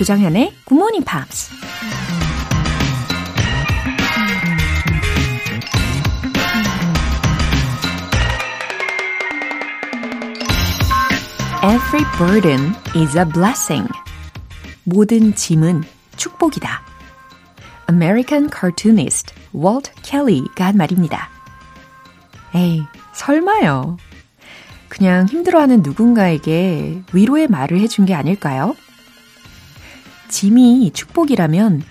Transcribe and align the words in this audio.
조정현의 0.00 0.54
Good 0.66 0.76
Morning 0.76 1.04
Pops. 1.04 1.50
Every 11.62 12.06
burden 12.16 12.74
is 12.96 13.18
a 13.18 13.26
blessing. 13.30 13.86
모든 14.84 15.34
짐은 15.34 15.82
축복이다. 16.16 16.80
American 17.90 18.48
cartoonist 18.50 19.34
Walt 19.54 19.92
Kelly가 20.02 20.68
한 20.68 20.78
말입니다. 20.78 21.28
에이, 22.54 22.82
설마요. 23.12 23.98
그냥 24.88 25.26
힘들어하는 25.26 25.82
누군가에게 25.82 27.02
위로의 27.12 27.48
말을 27.48 27.80
해준 27.80 28.06
게 28.06 28.14
아닐까요? 28.14 28.74
짐이 30.30 30.92
축복이라면 30.94 31.82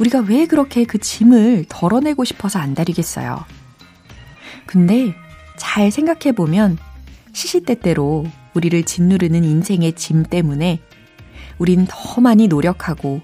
우리가 0.00 0.20
왜 0.20 0.46
그렇게 0.46 0.84
그 0.84 0.98
짐을 0.98 1.66
덜어내고 1.68 2.24
싶어서 2.24 2.58
안달이겠어요. 2.58 3.44
근데 4.66 5.14
잘 5.56 5.90
생각해보면 5.90 6.78
시시때때로 7.32 8.26
우리를 8.54 8.82
짓누르는 8.84 9.44
인생의 9.44 9.92
짐 9.92 10.24
때문에 10.24 10.80
우린 11.58 11.86
더 11.88 12.20
많이 12.20 12.48
노력하고 12.48 13.20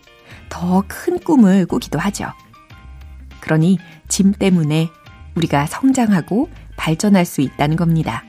더 0.48 0.84
큰 0.86 1.18
꿈을 1.18 1.66
꾸기도 1.66 1.98
하죠. 1.98 2.26
그러니 3.40 3.78
짐 4.08 4.32
때문에 4.32 4.88
우리가 5.34 5.66
성장하고 5.66 6.48
발전할 6.76 7.24
수 7.24 7.40
있다는 7.40 7.76
겁니다. 7.76 8.24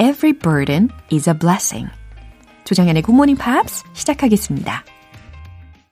Every 0.00 0.32
burden 0.32 0.88
is 1.12 1.28
a 1.28 1.38
blessing. 1.38 1.90
조정현의 2.64 3.02
Morning 3.08 3.40
Pops 3.40 3.84
시작하겠습니다. 3.92 4.84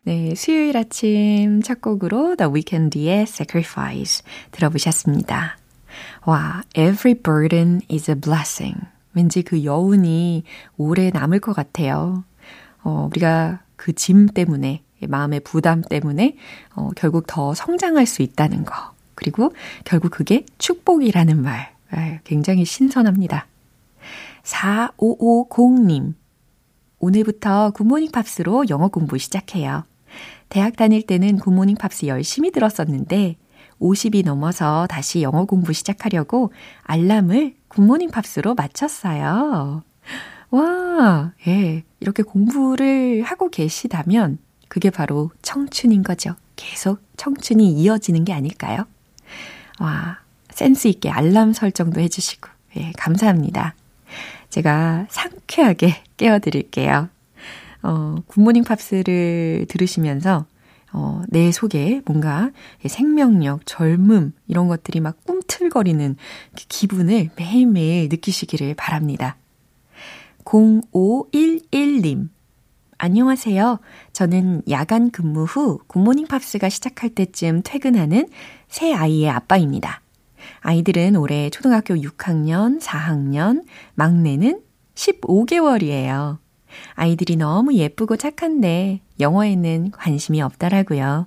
네, 0.04 0.34
수요일 0.34 0.77
아침 0.77 1.60
첫 1.62 1.80
곡으로 1.82 2.36
The 2.36 2.50
Weeknd의 2.52 3.22
Sacrifice 3.22 4.24
들어보셨습니다. 4.52 5.58
와, 6.24 6.62
Every 6.74 7.14
burden 7.14 7.80
is 7.90 8.10
a 8.10 8.14
blessing. 8.18 8.78
왠지 9.12 9.42
그 9.42 9.64
여운이 9.64 10.44
오래 10.77 11.10
남을 11.10 11.40
것 11.40 11.52
같아요. 11.55 12.24
어, 12.82 13.08
우리가 13.10 13.60
그 13.77 13.92
짐 13.92 14.27
때문에, 14.28 14.82
마음의 15.06 15.40
부담 15.40 15.82
때문에, 15.82 16.36
어, 16.74 16.90
결국 16.96 17.27
더 17.27 17.55
성장할 17.55 18.06
수 18.06 18.22
있다는 18.22 18.64
거. 18.64 18.72
그리고 19.14 19.52
결국 19.84 20.10
그게 20.10 20.46
축복이라는 20.58 21.42
말. 21.42 21.74
아, 21.90 22.18
굉장히 22.24 22.64
신선합니다. 22.64 23.46
4550님. 24.44 26.14
오늘부터 26.98 27.70
굿모닝 27.70 28.10
팝스로 28.10 28.64
영어 28.68 28.88
공부 28.88 29.18
시작해요. 29.18 29.84
대학 30.48 30.77
다닐 30.77 31.02
때는 31.06 31.38
굿모닝 31.38 31.77
팝스 31.77 32.06
열심히 32.06 32.50
들었었는데 32.50 33.36
50이 33.80 34.24
넘어서 34.24 34.86
다시 34.88 35.22
영어 35.22 35.44
공부 35.44 35.72
시작하려고 35.72 36.52
알람을 36.82 37.55
굿모닝 37.68 38.10
팝스로 38.10 38.55
맞췄어요. 38.55 39.82
와, 40.50 41.32
예. 41.46 41.84
이렇게 42.00 42.22
공부를 42.22 43.22
하고 43.22 43.50
계시다면 43.50 44.38
그게 44.68 44.90
바로 44.90 45.30
청춘인 45.42 46.02
거죠. 46.02 46.34
계속 46.56 47.00
청춘이 47.16 47.70
이어지는 47.72 48.24
게 48.24 48.33
아닐까요? 48.33 48.86
와, 49.80 50.18
센스 50.50 50.88
있게 50.88 51.10
알람 51.10 51.52
설정도 51.52 52.00
해주시고, 52.00 52.48
예, 52.78 52.92
감사합니다. 52.96 53.74
제가 54.50 55.06
상쾌하게 55.10 55.94
깨워드릴게요. 56.16 57.08
어, 57.83 58.17
굿모닝 58.27 58.64
팝스를 58.64 59.67
들으시면서 59.68 60.46
어, 60.92 61.23
내 61.28 61.52
속에 61.52 62.00
뭔가 62.06 62.50
생명력, 62.86 63.61
젊음, 63.67 64.33
이런 64.46 64.68
것들이 64.68 65.00
막 65.00 65.23
꿈틀거리는 65.24 66.17
그 66.56 66.64
기분을 66.68 67.30
매일매일 67.36 68.08
느끼시기를 68.08 68.74
바랍니다. 68.74 69.36
0511님. 70.45 72.30
안녕하세요. 72.96 73.78
저는 74.12 74.62
야간 74.70 75.11
근무 75.11 75.44
후 75.44 75.78
굿모닝 75.86 76.27
팝스가 76.27 76.68
시작할 76.68 77.11
때쯤 77.11 77.62
퇴근하는 77.64 78.28
새 78.67 78.92
아이의 78.92 79.30
아빠입니다. 79.30 80.00
아이들은 80.61 81.17
올해 81.17 81.51
초등학교 81.51 81.95
6학년, 81.95 82.80
4학년, 82.80 83.64
막내는 83.95 84.61
15개월이에요. 84.95 86.39
아이들이 86.95 87.36
너무 87.36 87.74
예쁘고 87.74 88.17
착한데 88.17 89.01
영어에는 89.20 89.91
관심이 89.92 90.42
없더라고요. 90.42 91.27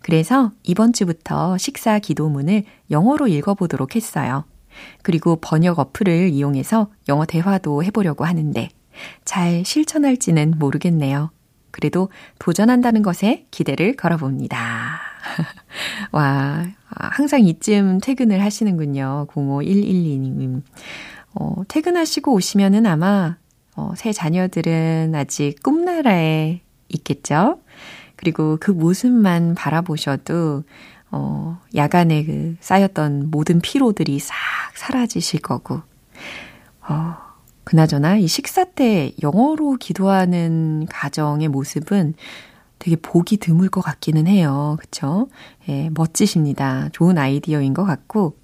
그래서 0.00 0.52
이번 0.62 0.92
주부터 0.92 1.58
식사 1.58 1.98
기도문을 1.98 2.64
영어로 2.90 3.26
읽어보도록 3.28 3.96
했어요. 3.96 4.44
그리고 5.02 5.36
번역 5.40 5.78
어플을 5.78 6.30
이용해서 6.30 6.90
영어 7.08 7.24
대화도 7.24 7.82
해보려고 7.84 8.24
하는데 8.24 8.68
잘 9.24 9.64
실천할지는 9.64 10.54
모르겠네요. 10.58 11.30
그래도 11.70 12.08
도전한다는 12.38 13.02
것에 13.02 13.46
기대를 13.50 13.96
걸어봅니다. 13.96 15.00
와, 16.12 16.64
항상 16.98 17.40
이쯤 17.46 18.00
퇴근을 18.00 18.42
하시는군요. 18.42 19.26
05112님. 19.30 20.62
어, 21.34 21.62
퇴근하시고 21.68 22.32
오시면은 22.32 22.86
아마 22.86 23.36
어, 23.76 23.92
새 23.94 24.12
자녀들은 24.12 25.12
아직 25.14 25.62
꿈나라에 25.62 26.60
있겠죠? 26.88 27.60
그리고 28.16 28.56
그 28.58 28.70
모습만 28.70 29.54
바라보셔도, 29.54 30.64
어, 31.10 31.60
야간에 31.74 32.24
그 32.24 32.56
쌓였던 32.60 33.30
모든 33.30 33.60
피로들이 33.60 34.18
싹 34.18 34.34
사라지실 34.74 35.40
거고, 35.40 35.82
어, 36.88 37.16
그나저나 37.64 38.16
이 38.16 38.26
식사 38.28 38.64
때 38.64 39.12
영어로 39.22 39.76
기도하는 39.78 40.86
가정의 40.88 41.48
모습은 41.48 42.14
되게 42.78 42.96
보기 42.96 43.38
드물 43.38 43.68
것 43.68 43.80
같기는 43.80 44.26
해요. 44.26 44.76
그쵸? 44.80 45.28
예, 45.68 45.90
멋지십니다. 45.94 46.88
좋은 46.92 47.18
아이디어인 47.18 47.74
것 47.74 47.84
같고. 47.84 48.38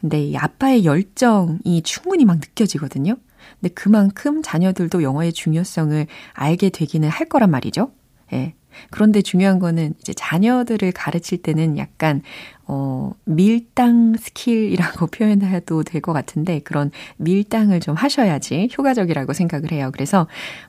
근데 0.00 0.22
이 0.22 0.36
아빠의 0.36 0.84
열정이 0.84 1.82
충분히 1.82 2.24
막 2.24 2.36
느껴지거든요. 2.36 3.16
근데 3.60 3.72
그만큼 3.72 4.42
자녀들도 4.42 5.02
영어의 5.02 5.32
중요성을 5.32 6.06
알게 6.34 6.70
되기는 6.70 7.08
할 7.08 7.28
거란 7.28 7.50
말이죠. 7.50 7.90
예. 8.32 8.54
그런데 8.90 9.22
중요한 9.22 9.58
거는 9.58 9.94
이제 10.00 10.12
자녀들을 10.12 10.92
가르칠 10.92 11.38
때는 11.42 11.78
약간 11.78 12.22
어 12.66 13.12
밀당 13.24 14.14
스킬이라고 14.16 15.06
표현해도 15.12 15.82
될 15.82 16.00
것 16.00 16.12
같은데 16.12 16.60
그런 16.60 16.90
밀당을 17.16 17.80
좀 17.80 17.94
하셔야지 17.94 18.68
효과적이라고 18.76 19.32
생각을 19.32 19.72
해요. 19.72 19.90
그래서 19.92 20.26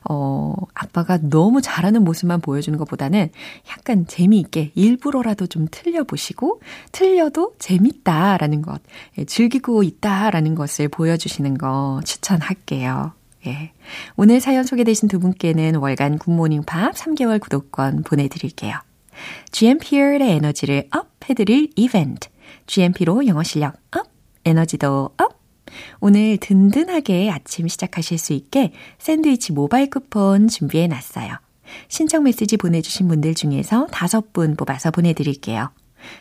어 0.08 0.54
아빠가 0.74 1.18
너무 1.20 1.60
잘하는 1.60 2.04
모습만 2.04 2.40
보여주는 2.40 2.78
것보다는 2.78 3.28
약간 3.70 4.06
재미있게 4.06 4.72
일부러라도 4.74 5.46
좀 5.46 5.66
틀려 5.70 6.04
보시고 6.04 6.60
틀려도 6.92 7.54
재밌다라는 7.58 8.62
것, 8.62 8.80
예, 9.18 9.24
즐기고 9.24 9.82
있다라는 9.82 10.54
것을 10.54 10.88
보여주시는 10.88 11.58
거 11.58 12.00
추천할게요. 12.04 13.12
예. 13.46 13.72
오늘 14.16 14.40
사연 14.40 14.64
소개되신 14.64 15.08
두 15.08 15.20
분께는 15.20 15.76
월간 15.76 16.18
굿모닝 16.18 16.64
팝 16.64 16.94
3개월 16.94 17.40
구독권 17.40 18.02
보내드릴게요. 18.02 18.85
GMP의 19.52 20.20
에너지를 20.20 20.88
up 20.92 21.08
해드릴 21.28 21.70
이벤트. 21.76 22.28
GMP로 22.66 23.26
영어 23.26 23.42
실력 23.42 23.74
up, 23.96 24.06
에너지도 24.44 25.10
up. 25.18 25.40
오늘 26.00 26.38
든든하게 26.38 27.30
아침 27.30 27.68
시작하실 27.68 28.18
수 28.18 28.32
있게 28.32 28.72
샌드위치 28.98 29.52
모바일 29.52 29.90
쿠폰 29.90 30.48
준비해 30.48 30.86
놨어요. 30.86 31.38
신청 31.88 32.22
메시지 32.22 32.56
보내주신 32.56 33.08
분들 33.08 33.34
중에서 33.34 33.86
다섯 33.90 34.32
분 34.32 34.56
뽑아서 34.56 34.90
보내드릴게요. 34.90 35.70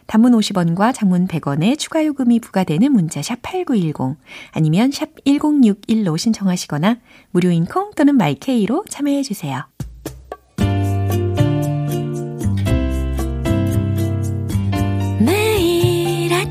단문 0.08 0.32
50원과 0.32 0.94
장문 0.94 1.28
100원의 1.28 1.78
추가 1.78 2.04
요금이 2.04 2.40
부과되는 2.40 2.92
문자 2.92 3.22
샵 3.22 3.42
8910 3.44 4.18
아니면 4.52 4.92
샵 4.92 5.10
1061로 5.26 6.18
신청하시거나 6.18 6.98
무료인 7.32 7.66
콩 7.66 7.92
또는 7.96 8.16
마이케이로 8.16 8.86
참여해 8.90 9.22
주세요. 9.22 9.68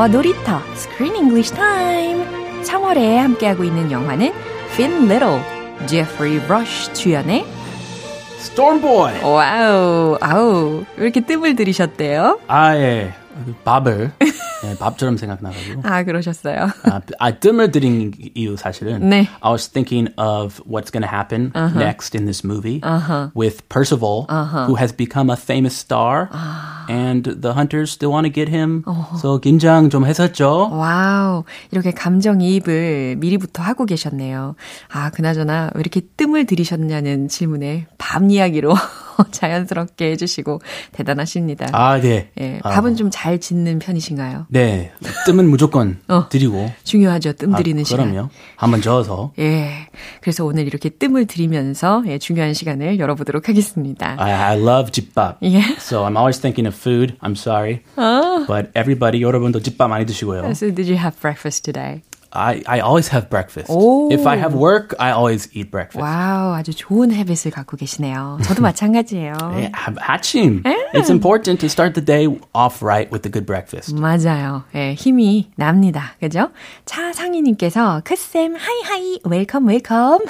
영어 0.00 0.08
놀이터 0.08 0.62
Screen 0.72 1.14
English 1.14 1.52
Time. 1.54 2.24
3월에 2.62 3.16
함께하고 3.16 3.64
있는 3.64 3.92
영화는 3.92 4.32
Finn 4.72 5.10
Little, 5.10 5.42
Jeffrey 5.86 6.42
Rush 6.46 6.90
주연의 6.94 7.44
Storm 8.38 8.80
Boy. 8.80 9.22
와우, 9.22 10.16
아우, 10.22 10.84
왜 10.96 11.04
이렇게 11.04 11.20
뜸을 11.20 11.54
들이셨대요? 11.54 12.40
아, 12.46 12.74
예. 12.76 13.12
밥을 13.62 14.12
예, 14.64 14.76
밥처럼 14.76 15.16
생각나가지고. 15.16 15.82
아, 15.84 16.02
그러셨어요. 16.04 16.68
아, 16.84 17.00
아, 17.18 17.30
뜸을 17.32 17.70
들인 17.70 18.12
이유 18.34 18.56
사실은. 18.56 19.08
네. 19.08 19.26
I 19.40 19.52
was 19.52 19.68
thinking 19.68 20.12
of 20.18 20.60
what's 20.68 20.90
going 20.90 21.02
to 21.02 21.08
happen 21.08 21.52
next 21.76 22.14
in 22.14 22.26
this 22.26 22.44
movie 22.44 22.80
with 23.34 23.66
Percival, 23.68 24.26
who 24.66 24.76
has 24.76 24.92
become 24.94 25.30
a 25.30 25.36
famous 25.36 25.74
star, 25.74 26.28
and 26.88 27.40
the 27.40 27.54
hunters 27.54 27.90
still 27.90 28.10
want 28.12 28.26
to 28.26 28.32
get 28.32 28.48
him. 28.50 28.84
So 29.18 29.38
긴장 29.38 29.88
좀 29.88 30.04
했었죠. 30.04 30.68
Wow, 30.70 31.44
이렇게 31.70 31.90
감정이입을 31.92 33.16
미리부터 33.18 33.62
하고 33.62 33.86
계셨네요. 33.86 34.56
아, 34.92 35.10
그나저나 35.10 35.70
왜 35.74 35.80
이렇게 35.80 36.02
뜸을 36.16 36.44
들이셨냐는 36.46 37.28
질문에 37.28 37.86
밥 37.96 38.22
이야기로 38.30 38.74
자연스럽게 39.30 40.10
해주시고 40.12 40.60
대단하십니다. 40.92 41.66
아, 41.72 42.00
네. 42.00 42.30
예, 42.40 42.60
아, 42.62 42.70
밥은 42.70 42.96
좀잘 42.96 43.40
짓는 43.40 43.78
편이신가요? 43.78 44.46
네. 44.48 44.92
뜸은 45.26 45.48
무조건 45.48 45.98
어. 46.08 46.28
드리고. 46.28 46.70
중요하죠, 46.84 47.32
뜸 47.34 47.54
아, 47.54 47.58
들이는 47.58 47.84
시간. 47.84 48.10
그럼요. 48.10 48.30
한번 48.56 48.82
저어서. 48.82 49.32
예, 49.38 49.88
그래서 50.20 50.44
오늘 50.44 50.66
이렇게 50.66 50.88
뜸을 50.88 51.26
들이면서 51.26 52.02
예, 52.06 52.18
중요한 52.18 52.54
시간을 52.54 52.98
열어보도록 52.98 53.48
하겠습니다. 53.48 54.16
I, 54.18 54.32
I 54.32 54.58
love 54.58 54.90
집밥. 54.92 55.38
예. 55.42 55.58
So 55.78 56.04
I'm 56.04 56.16
always 56.16 56.40
thinking 56.40 56.66
of 56.66 56.76
food. 56.76 57.16
I'm 57.20 57.32
sorry. 57.32 57.80
But 58.46 58.70
everybody, 58.74 59.22
여러분도 59.22 59.60
집밥 59.60 59.88
많이 59.90 60.06
드시고요. 60.06 60.44
So 60.50 60.72
did 60.74 60.90
you 60.90 60.98
have 60.98 61.18
breakfast 61.20 61.64
today? 61.64 62.02
I, 62.32 62.62
I 62.66 62.80
always 62.80 63.08
have 63.12 63.28
breakfast. 63.28 63.66
오. 63.70 64.08
If 64.12 64.24
I 64.26 64.36
have 64.38 64.54
work, 64.54 64.94
I 64.98 65.10
always 65.12 65.48
eat 65.52 65.70
breakfast. 65.70 66.00
와우, 66.00 66.54
아주 66.54 66.72
좋은 66.74 67.12
헤빗을 67.12 67.50
갖고 67.50 67.76
계시네요. 67.76 68.38
저도 68.44 68.62
마찬가지예요. 68.62 69.34
예, 69.56 69.72
아- 69.74 69.92
아침. 70.12 70.62
It's 70.94 71.10
important 71.10 71.58
to 71.60 71.66
start 71.66 71.94
the 71.94 72.04
day 72.04 72.26
off 72.54 72.82
right 72.84 73.10
with 73.12 73.26
a 73.26 73.30
good 73.32 73.46
breakfast. 73.46 73.94
맞아요. 73.94 74.62
예, 74.74 74.94
힘이 74.94 75.50
납니다. 75.56 76.14
그죠? 76.20 76.50
차상희님께서 76.84 78.02
크쌤 78.04 78.54
하이하이 78.56 79.20
웰컴 79.24 79.66
웰컴. 79.66 80.20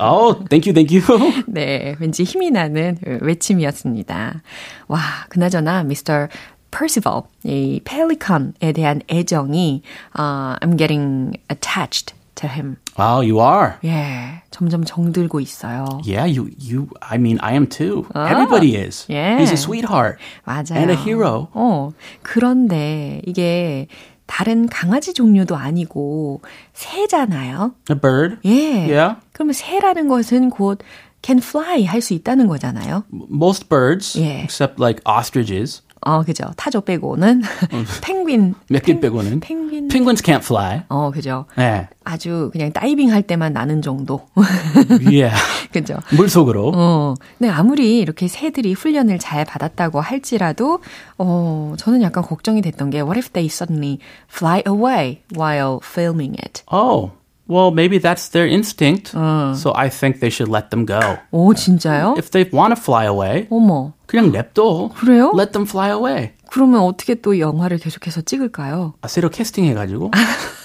Oh, 0.00 0.44
thank 0.48 0.66
you, 0.66 0.74
thank 0.74 0.90
you. 0.92 1.02
네, 1.46 1.94
왠지 2.00 2.24
힘이 2.24 2.50
나는 2.50 2.98
외침이었습니다. 3.20 4.42
와, 4.88 5.00
그나저나 5.28 5.84
미스터 5.84 6.28
Percival, 6.73 7.23
이 7.43 7.81
펠리컨에 7.83 8.73
대한 8.73 9.01
애정이 9.09 9.81
uh, 10.17 10.55
I'm 10.61 10.77
getting 10.77 11.33
attached 11.49 12.13
to 12.35 12.47
him. 12.47 12.77
oh, 12.97 13.21
you 13.21 13.39
are. 13.41 13.73
예, 13.83 14.43
점점 14.51 14.83
정들고 14.85 15.39
있어요. 15.41 15.99
Yeah, 16.05 16.25
you, 16.25 16.49
you, 16.59 16.87
I 17.01 17.17
mean, 17.17 17.39
I 17.41 17.53
am 17.55 17.65
too. 17.67 18.05
Everybody 18.13 18.75
is. 18.75 19.05
yeah. 19.09 19.39
He's 19.39 19.51
a 19.51 19.57
sweetheart. 19.57 20.19
맞아요. 20.45 20.77
And 20.77 20.91
a 20.91 20.95
hero. 20.95 21.49
어, 21.53 21.91
그런데 22.21 23.21
이게 23.25 23.87
다른 24.27 24.67
강아지 24.69 25.13
종류도 25.13 25.55
아니고 25.57 26.41
새잖아요. 26.73 27.73
A 27.89 27.95
bird. 27.99 28.37
예. 28.45 28.85
Yeah. 28.87 29.15
그러면 29.33 29.53
새라는 29.53 30.07
것은 30.07 30.49
곧 30.51 30.79
can 31.23 31.39
fly 31.39 31.83
할 31.85 31.99
수 32.01 32.13
있다는 32.13 32.47
거잖아요. 32.47 33.03
Most 33.11 33.67
birds, 33.69 34.15
Yeah. 34.15 34.43
except 34.43 34.79
like 34.79 35.01
ostriches, 35.05 35.81
어, 36.04 36.22
그죠. 36.22 36.44
타조 36.56 36.82
빼고는 36.82 37.42
펭귄. 38.02 38.54
몇 38.68 38.82
개 38.84 38.98
빼고는. 39.00 39.40
펭귄. 39.40 39.88
Penguins 39.88 40.22
can't 40.22 40.42
fly. 40.42 40.82
어, 40.88 41.10
그죠. 41.10 41.46
네. 41.56 41.88
아주 42.04 42.50
그냥 42.52 42.72
다이빙 42.72 43.10
할 43.12 43.22
때만 43.22 43.52
나는 43.54 43.80
정도. 43.82 44.26
Yeah. 45.10 45.34
그죠. 45.72 45.96
물 46.16 46.28
속으로. 46.28 46.72
어, 46.74 47.14
네, 47.38 47.48
아무리 47.48 47.98
이렇게 48.00 48.28
새들이 48.28 48.74
훈련을 48.74 49.18
잘 49.18 49.44
받았다고 49.44 50.00
할지라도, 50.00 50.80
어, 51.18 51.74
저는 51.78 52.02
약간 52.02 52.22
걱정이 52.22 52.60
됐던 52.62 52.90
게, 52.90 53.00
what 53.00 53.16
if 53.18 53.30
they 53.32 53.46
suddenly 53.46 53.98
fly 54.30 54.62
away 54.66 55.22
while 55.34 55.80
filming 55.82 56.36
it? 56.38 56.62
Oh, 56.70 57.12
well, 57.48 57.70
maybe 57.70 57.98
that's 57.98 58.28
their 58.30 58.46
instinct. 58.46 59.08
So 59.12 59.72
I 59.74 59.88
think 59.90 60.20
they 60.20 60.30
should 60.30 60.50
let 60.50 60.70
them 60.70 60.86
go. 60.86 61.00
오, 61.30 61.54
진짜요? 61.54 62.14
If 62.18 62.30
they 62.30 62.48
want 62.52 62.74
to 62.74 62.80
fly 62.80 63.04
away, 63.06 63.46
어머. 63.50 63.92
그냥 64.06 64.32
냅둬. 64.32 64.90
그래요? 64.96 65.32
Let 65.36 65.52
them 65.52 65.66
fly 65.66 65.90
away. 65.90 66.30
그러면 66.50 66.82
어떻게 66.82 67.16
또 67.16 67.40
영화를 67.40 67.78
계속해서 67.78 68.20
찍을까요? 68.20 68.94
아, 69.00 69.08
새로 69.08 69.28
캐스팅해가지고. 69.28 70.12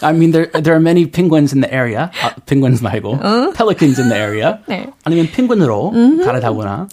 I 0.04 0.14
mean, 0.14 0.32
there 0.32 0.52
there 0.52 0.74
are 0.74 0.80
many 0.80 1.10
penguins 1.10 1.52
in 1.56 1.62
the 1.62 1.74
area. 1.74 2.12
아, 2.22 2.36
penguins 2.46 2.84
말고 2.84 3.18
pelicans 3.56 4.00
in 4.00 4.08
the 4.10 4.22
area. 4.22 4.60
네. 4.68 4.86
아니면 5.04 5.28
펭귄으로 5.34 5.92
갈아타거나. 6.24 6.88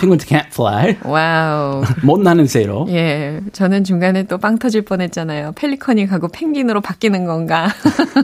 Penguins 0.00 0.24
can't 0.26 0.46
fly. 0.46 0.96
와우. 1.04 1.82
못 2.02 2.20
나는 2.20 2.46
새로. 2.46 2.86
예, 2.88 3.40
저는 3.52 3.84
중간에 3.84 4.22
또 4.22 4.38
빵 4.38 4.58
터질 4.58 4.82
뻔했잖아요. 4.82 5.52
펠리컨이 5.52 6.06
가고 6.06 6.28
펭귄으로 6.28 6.80
바뀌는 6.80 7.26
건가? 7.26 7.68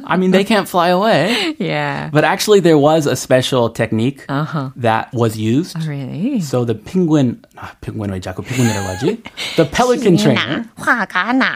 I 0.06 0.17
mean, 0.17 0.31
they 0.32 0.44
can't 0.47 0.67
fly 0.69 0.88
away. 0.91 1.55
예. 1.61 2.09
But 2.12 2.25
actually, 2.25 2.61
there 2.62 2.79
was 2.79 3.06
a 3.06 3.15
special 3.17 3.69
technique 3.71 4.25
Uh-huh. 4.31 4.71
that 4.81 5.09
was 5.12 5.37
used. 5.37 5.76
Really? 5.87 6.40
So 6.40 6.64
the 6.64 6.75
penguin, 6.75 7.43
아, 7.55 7.72
penguin 7.81 8.12
왜 8.12 8.19
자꾸 8.19 8.41
penguin이라고 8.41 8.88
하지? 8.88 9.24
The 9.55 9.69
pelican 9.69 10.17
trainer. 10.17 10.65
화가 10.75 11.34
나. 11.34 11.55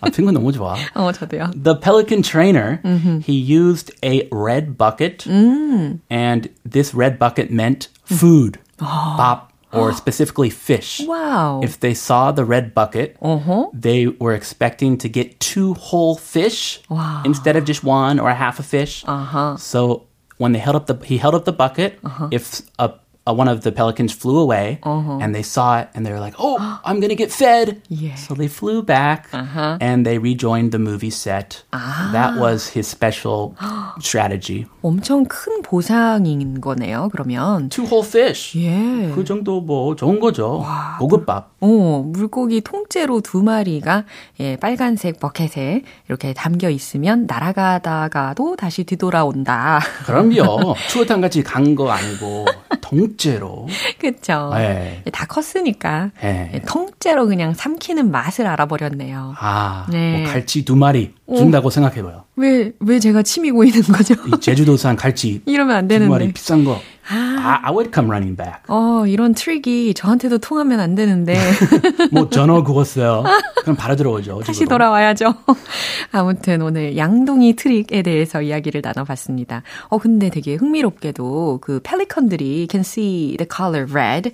아, 0.00 0.10
penguin 0.10 0.34
너무 0.34 0.52
좋아. 0.52 0.76
어, 0.94 1.12
저도요. 1.12 1.50
The 1.54 1.74
pelican 1.80 2.22
trainer, 2.22 2.80
he 3.22 3.34
used 3.34 3.92
a 4.04 4.28
red 4.30 4.76
bucket, 4.78 5.26
and 6.10 6.48
this 6.64 6.94
red 6.94 7.18
bucket 7.18 7.50
meant 7.50 7.88
food, 8.04 8.58
bop, 8.78 9.52
or 9.72 9.92
specifically 9.92 10.48
fish. 10.50 11.02
와우. 11.06 11.62
If 11.62 11.80
they 11.80 11.92
saw 11.92 12.32
the 12.32 12.44
red 12.44 12.72
bucket, 12.74 13.16
they 13.74 14.06
were 14.20 14.32
expecting 14.34 14.96
to 14.98 15.08
get 15.08 15.38
two 15.40 15.74
whole 15.74 16.16
fish 16.16 16.80
Wow. 16.88 17.22
instead 17.24 17.56
of 17.56 17.64
just 17.64 17.82
one 17.84 18.18
or 18.18 18.30
a 18.30 18.34
half 18.34 18.58
a 18.58 18.62
fish. 18.62 19.04
Uh-huh. 19.06 19.56
So 19.56 20.04
when 20.38 20.52
they 20.52 20.58
held 20.60 20.76
up 20.76 20.86
the 20.86 20.96
he 21.04 21.18
held 21.18 21.34
up 21.34 21.44
the 21.44 21.52
bucket, 21.52 21.98
if 22.30 22.62
a, 22.78 22.92
a 23.27 23.33
one 23.33 23.47
of 23.47 23.61
the 23.61 23.71
pelicans 23.71 24.11
flew 24.13 24.39
away 24.39 24.79
and 24.83 25.35
they 25.35 25.43
saw 25.43 25.77
it 25.79 25.89
and 25.93 26.05
they 26.05 26.11
were 26.11 26.19
like, 26.19 26.33
"Oh, 26.39 26.57
I'm 26.83 26.99
gonna 26.99 27.13
get 27.15 27.29
fed." 27.31 27.81
Yeah. 27.87 28.15
So 28.15 28.33
they 28.33 28.47
flew 28.49 28.81
back 28.81 29.29
and 29.79 30.05
they 30.05 30.17
rejoined 30.17 30.71
the 30.71 30.79
movie 30.79 31.11
set. 31.13 31.61
That 31.71 32.37
was 32.41 32.73
his 32.73 32.87
special 32.89 33.53
strategy. 34.01 34.65
엄청 34.81 35.25
큰 35.25 35.61
보상인 35.61 36.59
거네요, 36.61 37.09
그러면. 37.11 37.69
Two 37.69 37.85
whole 37.85 38.03
fish. 38.07 38.57
예. 38.57 39.11
그 39.13 39.23
정도 39.23 39.61
뭐 39.61 39.95
좋은 39.95 40.19
거죠. 40.19 40.65
고급밥. 40.99 41.51
어, 41.61 42.03
물고기 42.03 42.61
통째로 42.61 43.21
두 43.21 43.43
마리가 43.43 44.05
예, 44.39 44.55
빨간색 44.57 45.19
버켓에 45.19 45.83
이렇게 46.09 46.33
담겨 46.33 46.69
있으면 46.71 47.27
날아가다가도 47.27 48.55
다시 48.55 48.83
뒤돌아온다. 48.83 49.79
그럼요. 50.07 50.73
추어탕 50.89 51.21
같이 51.21 51.43
간 51.43 51.75
거 51.75 51.89
아니고 51.91 52.45
통째로. 53.11 53.67
그쵸? 53.99 54.51
네. 54.53 55.03
다 55.11 55.25
컸으니까 55.25 56.11
네. 56.21 56.51
예, 56.53 56.59
통째로 56.61 57.27
그냥 57.27 57.53
삼키는 57.53 58.11
맛을 58.11 58.47
알아버렸네요. 58.47 59.35
아, 59.37 59.85
네. 59.91 60.23
뭐 60.23 60.31
갈치 60.31 60.65
두 60.65 60.75
마리 60.75 61.13
준다고 61.35 61.69
생각해봐요. 61.69 62.25
왜, 62.35 62.71
왜 62.79 62.99
제가 62.99 63.23
침이 63.23 63.51
고이는 63.51 63.81
거죠? 63.83 64.15
이 64.27 64.39
제주도산 64.39 64.95
갈치 64.95 65.41
이러면 65.47 65.75
안두 65.77 65.95
마리 65.99 66.09
되는데. 66.09 66.33
비싼 66.33 66.63
거. 66.63 66.79
아, 67.09 67.59
I 67.63 67.71
would 67.71 67.91
come 67.93 68.09
running 68.09 68.35
back. 68.37 68.61
어, 68.67 69.05
이런 69.07 69.33
트릭이 69.33 69.93
저한테도 69.93 70.37
통하면 70.37 70.79
안 70.79 70.95
되는데. 70.95 71.35
뭐 72.11 72.29
전어 72.29 72.63
구웠어요. 72.63 73.23
그럼 73.61 73.75
바로 73.75 73.95
들어오죠. 73.95 74.39
다시 74.41 74.59
집으로. 74.59 74.75
돌아와야죠. 74.77 75.33
아무튼 76.13 76.61
오늘 76.61 76.95
양동이 76.97 77.55
트릭에 77.55 78.01
대해서 78.01 78.41
이야기를 78.41 78.81
나눠봤습니다. 78.83 79.63
어, 79.89 79.97
근데 79.97 80.29
되게 80.29 80.55
흥미롭게도 80.55 81.59
그 81.61 81.79
펠리컨들이 81.83 82.67
can 82.69 82.81
see 82.81 83.35
the 83.37 83.47
color 83.53 83.91
red. 83.91 84.31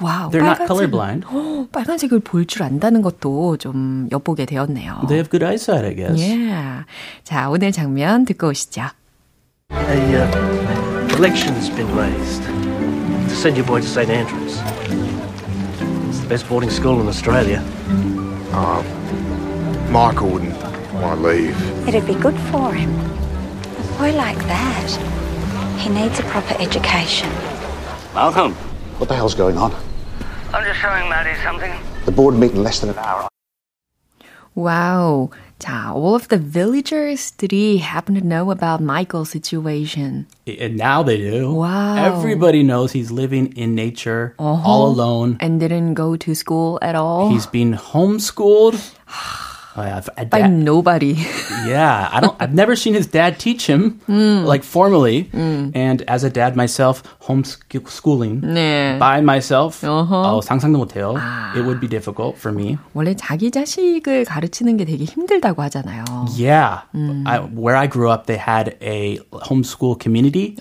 Wow. 0.00 0.30
They're 0.30 0.42
not 0.44 0.58
빨간색을- 0.62 0.66
colorblind. 0.66 1.26
어, 1.30 1.66
빨간색을 1.70 2.20
볼 2.20 2.46
줄 2.46 2.62
안다는 2.64 3.02
것도 3.02 3.58
좀 3.58 4.08
엿보게 4.10 4.46
되었네요. 4.46 5.02
They 5.06 5.18
have 5.18 5.30
good 5.30 5.44
eyesight, 5.44 5.86
I 5.86 5.94
guess. 5.94 6.20
Yeah. 6.20 6.84
자, 7.22 7.48
오늘 7.50 7.70
장면 7.70 8.24
듣고 8.24 8.48
오시죠. 8.48 8.82
A 9.72 9.76
uh, 10.14 10.89
election's 11.20 11.68
been 11.68 11.94
raised 11.94 12.42
to 12.44 13.36
send 13.36 13.54
your 13.54 13.66
boy 13.66 13.78
to 13.78 13.86
St 13.86 14.08
Andrews. 14.08 14.56
It's 16.08 16.20
the 16.20 16.26
best 16.26 16.48
boarding 16.48 16.70
school 16.70 16.98
in 17.02 17.08
Australia. 17.08 17.62
Uh, 18.52 18.82
Michael 19.90 20.30
wouldn't 20.30 20.56
want 20.94 21.20
to 21.20 21.26
leave. 21.26 21.86
It'd 21.86 22.06
be 22.06 22.14
good 22.14 22.40
for 22.50 22.72
him. 22.72 22.88
A 22.98 23.98
boy 23.98 24.16
like 24.16 24.38
that, 24.46 25.76
he 25.78 25.90
needs 25.90 26.18
a 26.18 26.22
proper 26.22 26.54
education. 26.58 27.28
Malcolm. 28.14 28.54
What 28.96 29.10
the 29.10 29.14
hell's 29.14 29.34
going 29.34 29.58
on? 29.58 29.74
I'm 30.54 30.64
just 30.64 30.80
showing 30.80 31.06
Maddie 31.10 31.38
something. 31.42 31.70
The 32.06 32.12
board 32.12 32.34
meet 32.34 32.52
in 32.52 32.62
less 32.62 32.80
than 32.80 32.88
an 32.88 32.98
hour. 32.98 33.28
Wow. 34.54 35.32
자, 35.60 35.92
all 35.92 36.14
of 36.14 36.28
the 36.28 36.38
villagers 36.38 37.32
today 37.32 37.76
happen 37.76 38.14
to 38.14 38.22
know 38.22 38.50
about 38.50 38.80
Michael's 38.80 39.28
situation. 39.28 40.26
And 40.46 40.76
now 40.76 41.02
they 41.02 41.18
do. 41.18 41.52
Wow. 41.52 41.96
Everybody 41.96 42.62
knows 42.62 42.92
he's 42.92 43.10
living 43.10 43.52
in 43.56 43.74
nature, 43.74 44.34
uh-huh. 44.38 44.66
all 44.66 44.88
alone. 44.88 45.36
And 45.38 45.60
didn't 45.60 45.94
go 45.94 46.16
to 46.16 46.34
school 46.34 46.78
at 46.80 46.94
all. 46.94 47.28
He's 47.30 47.46
been 47.46 47.74
homeschooled. 47.74 48.80
Oh, 49.77 49.83
yeah, 49.83 49.99
a 50.15 50.23
by 50.23 50.39
dad- 50.39 50.53
nobody. 50.53 51.15
yeah, 51.67 52.07
I 52.09 52.21
don't. 52.21 52.33
I've 52.39 52.53
never 52.53 52.77
seen 52.77 52.93
his 52.93 53.07
dad 53.07 53.37
teach 53.39 53.67
him 53.67 53.99
like 54.07 54.63
formally. 54.63 55.27
And 55.33 56.01
as 56.07 56.23
a 56.23 56.29
dad 56.29 56.55
myself, 56.55 57.03
homeschooling 57.27 58.39
네. 58.41 58.97
by 58.97 59.19
myself, 59.19 59.81
어허. 59.83 60.07
어, 60.09 60.41
상상도 60.41 60.77
못해요. 60.77 61.15
It 61.57 61.65
would 61.65 61.81
be 61.81 61.87
difficult 61.89 62.37
for 62.37 62.53
me. 62.55 62.77
원래 62.93 63.15
자기 63.15 63.51
자식을 63.51 64.23
가르치는 64.23 64.77
게 64.77 64.85
되게 64.85 65.03
힘들다고 65.03 65.61
하잖아요. 65.63 66.05
Yeah, 66.37 66.83
I, 67.25 67.39
where 67.39 67.75
I 67.75 67.87
grew 67.87 68.09
up, 68.09 68.27
they 68.27 68.37
had 68.39 68.77
a 68.81 69.19
homeschool 69.31 69.99
community 69.99 70.55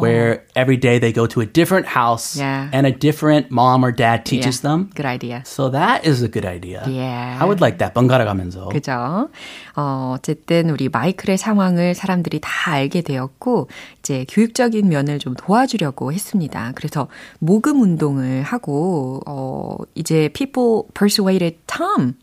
where 0.00 0.42
every 0.56 0.76
day 0.76 0.98
they 0.98 1.12
go 1.12 1.26
to 1.26 1.40
a 1.40 1.46
different 1.46 1.86
house 1.86 2.36
Yeah. 2.36 2.68
and 2.72 2.86
a 2.86 2.92
different 2.92 3.52
mom 3.52 3.84
or 3.84 3.92
dad 3.92 4.24
teaches 4.24 4.58
Yeah. 4.58 4.68
them. 4.70 4.90
Good 4.94 5.06
idea. 5.06 5.42
So 5.46 5.70
that 5.70 6.04
is 6.04 6.22
a 6.22 6.28
good 6.28 6.44
idea. 6.44 6.82
Yeah. 6.88 7.38
I 7.40 7.44
would 7.44 7.60
like 7.60 7.78
that. 7.78 7.94
번갈아 7.94 8.24
가면서. 8.24 8.41
그죠? 8.69 9.29
어, 9.75 10.15
어쨌든 10.17 10.69
우리 10.69 10.89
마이클의 10.89 11.37
상황을 11.37 11.95
사람들이 11.95 12.39
다 12.41 12.71
알게 12.71 13.01
되었고, 13.01 13.69
이제 13.99 14.25
교육적인 14.29 14.87
면을 14.87 15.19
좀 15.19 15.33
도와주려고 15.33 16.11
했습니다. 16.13 16.71
그래서 16.75 17.07
모금 17.39 17.81
운동을 17.81 18.43
하고, 18.43 19.21
어, 19.25 19.77
이제 19.95 20.29
people 20.33 20.83
persuaded 20.93 21.57
Tom. 21.67 22.13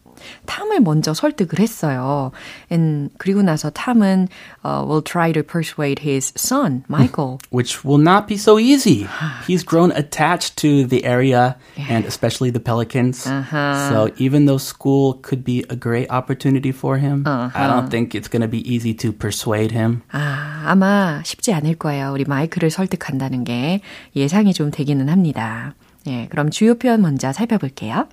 탐을 0.46 0.80
먼저 0.80 1.14
설득을 1.14 1.60
했어요. 1.60 2.32
And 2.72 3.10
그리고 3.18 3.42
나서 3.42 3.70
탐은 3.70 4.28
uh, 4.64 4.86
will 4.88 5.04
try 5.04 5.34
to 5.34 5.44
persuade 5.44 6.00
his 6.08 6.32
son, 6.38 6.84
Michael. 6.90 7.38
which 7.52 7.84
will 7.84 8.02
not 8.02 8.26
be 8.28 8.36
so 8.36 8.58
easy. 8.58 9.08
He's 9.46 9.64
grown 9.64 9.92
attached 9.92 10.56
to 10.58 10.86
the 10.88 11.04
area 11.06 11.58
and 11.78 12.06
especially 12.06 12.50
the 12.50 12.62
Pelicans. 12.62 13.24
So 13.24 14.10
even 14.18 14.46
though 14.46 14.58
school 14.58 15.20
could 15.22 15.44
be 15.44 15.66
a 15.70 15.76
great 15.76 16.10
opportunity 16.10 16.72
for 16.72 16.98
him, 16.98 17.24
I 17.28 17.68
don't 17.68 17.90
think 17.90 18.16
it's 18.16 18.30
going 18.30 18.42
to 18.42 18.48
be 18.48 18.64
easy 18.64 18.94
to 18.96 19.12
persuade 19.12 19.72
him. 19.72 20.02
아, 20.12 20.64
아마 20.66 21.22
쉽지 21.24 21.54
않을 21.54 21.76
거예요. 21.76 22.12
우리 22.14 22.24
마이크를 22.24 22.70
설득한다는 22.72 23.44
게 23.44 23.82
예상이 24.16 24.54
좀 24.54 24.72
되기는 24.72 25.10
합니다. 25.10 25.76
예, 26.08 26.28
그럼 26.30 26.50
주요 26.50 26.76
표현 26.76 27.02
먼저 27.02 27.34
살펴볼게요. 27.34 28.08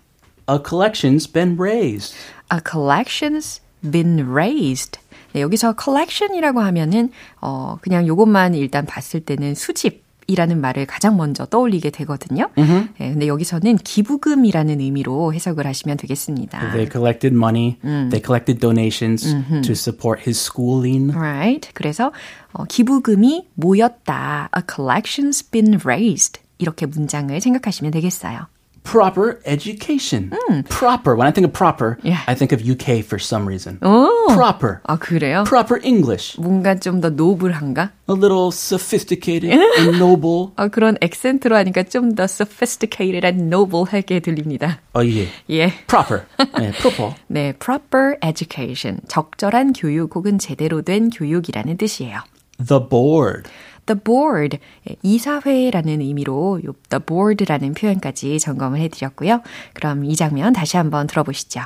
A 0.50 0.58
collection's 0.64 1.32
been 1.32 1.58
raised. 1.60 2.16
A 2.52 2.60
collection's 2.64 3.60
been 3.90 4.20
raised. 4.34 5.00
네, 5.34 5.42
여기서 5.42 5.76
collection이라고 5.82 6.62
하면은 6.62 7.12
어 7.42 7.78
그냥 7.82 8.08
요것만 8.08 8.56
일단 8.56 8.86
봤을 8.86 9.20
때는 9.20 9.56
수집 9.56 10.08
이라는 10.30 10.60
말을 10.60 10.86
가장 10.86 11.16
먼저 11.16 11.46
떠올리게 11.46 11.90
되거든요. 11.90 12.50
네, 12.56 13.12
근데 13.12 13.28
여기서는 13.28 13.78
기부금이라는 13.78 14.82
의미로 14.82 15.34
해석을 15.34 15.66
하시면 15.66 15.96
되겠습니다. 15.98 16.72
They 16.72 16.90
collected 16.92 17.34
money. 17.34 17.78
They 17.82 18.22
collected 18.22 18.60
donations 18.60 19.24
to 19.64 19.72
support 19.72 20.22
his 20.22 20.38
schooling. 20.38 21.16
Right. 21.16 21.70
그래서 21.74 22.12
어, 22.52 22.66
기부금이 22.66 23.48
모였다. 23.54 24.50
A 24.56 24.64
collection's 24.64 25.50
been 25.50 25.80
raised. 25.86 26.42
이렇게 26.58 26.86
문장을 26.86 27.40
생각하시면 27.40 27.92
되겠어요. 27.94 28.48
Proper 28.87 29.41
education. 29.47 30.33
Proper. 30.69 31.15
When 31.15 31.29
I 31.29 31.31
think 31.31 31.47
of 31.47 31.53
proper, 31.53 31.99
Yeah. 32.03 32.19
I 32.27 32.35
think 32.35 32.51
of 32.53 32.61
UK 32.61 33.05
for 33.07 33.17
some 33.19 33.47
reason. 33.47 33.79
오. 33.81 34.27
Proper. 34.35 34.81
아, 34.89 34.99
그래요? 34.99 35.45
Proper 35.47 35.79
English. 35.85 36.37
뭔가 36.41 36.75
좀 36.75 37.01
더 37.01 37.09
노블한가? 37.09 37.93
A 38.11 38.15
little 38.15 38.49
sophisticated 38.51 39.53
and 39.53 39.97
noble. 39.97 40.51
아, 40.57 40.67
그런 40.67 40.97
액센트로 41.01 41.55
하니까 41.57 41.85
좀 41.85 42.17
더 42.17 42.25
sophisticated 42.25 43.25
and 43.25 43.45
noble하게 43.55 44.19
들립니다. 44.19 44.81
Oh, 44.95 45.01
yeah. 45.07 45.31
예. 45.49 45.73
Proper. 45.87 46.27
네, 46.59 46.73
proper. 46.73 47.15
네, 47.29 47.53
proper 47.57 48.17
education. 48.23 49.01
적절한 49.07 49.75
교육 49.75 50.17
혹은 50.17 50.39
제대로 50.39 50.83
된 50.83 51.09
교육이라는 51.11 51.77
뜻이에요. 51.77 52.19
The 52.59 52.81
board. 52.91 53.49
The 53.87 53.99
board, 53.99 54.59
예, 54.89 54.97
이사회라는 55.03 56.01
의미로 56.01 56.61
요 56.65 56.73
the 56.89 57.03
board라는 57.05 57.75
표현까지 57.75 58.39
점검을 58.39 58.81
해드렸고요. 58.81 59.43
그럼 59.75 60.05
이 60.05 60.17
장면 60.17 60.53
다시 60.53 60.77
한번 60.77 61.07
들어보시죠. 61.07 61.63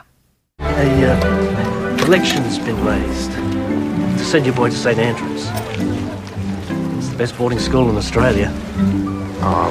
A 0.61 1.05
uh, 1.05 1.97
collection's 1.99 2.59
been 2.59 2.83
raised 2.85 3.33
to 3.33 4.25
send 4.25 4.47
your 4.47 4.55
boy 4.55 4.71
to 4.71 4.77
St 4.77 4.99
Andrews. 4.99 5.49
It's 6.97 7.09
the 7.11 7.19
best 7.19 7.37
boarding 7.37 7.61
school 7.61 7.91
in 7.91 7.97
Australia. 7.97 8.53
Uh, 9.43 9.71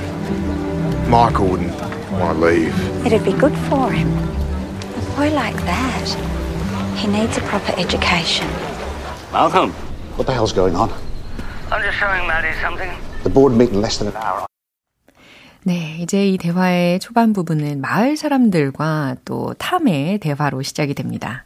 Michael 1.09 1.47
wouldn't 1.47 1.73
want 2.11 2.39
to 2.39 2.45
leave. 2.45 2.73
It'd 3.05 3.23
be 3.23 3.33
good 3.33 3.57
for 3.69 3.91
him. 3.91 4.09
A 4.13 5.15
boy 5.17 5.33
like 5.33 5.57
that, 5.65 6.07
he 6.95 7.07
needs 7.07 7.37
a 7.37 7.41
proper 7.41 7.73
education. 7.79 8.47
Malcolm. 9.31 9.73
What 10.15 10.27
the 10.27 10.33
hell's 10.33 10.53
going 10.53 10.75
on? 10.77 10.89
I'm 11.72 11.82
just 11.82 11.98
showing 11.98 12.26
Maddie 12.26 12.52
something. 12.60 12.90
The 13.22 13.30
board 13.30 13.54
meet 13.54 13.70
in 13.70 13.80
less 13.80 13.98
than 13.98 14.08
an 14.08 14.16
hour. 14.16 14.46
네, 15.62 15.98
이제 16.00 16.26
이 16.26 16.38
대화의 16.38 17.00
초반 17.00 17.32
부분은 17.32 17.80
마을 17.80 18.16
사람들과 18.16 19.16
또 19.24 19.54
탐의 19.58 20.18
대화로 20.18 20.62
시작이 20.62 20.94
됩니다. 20.94 21.44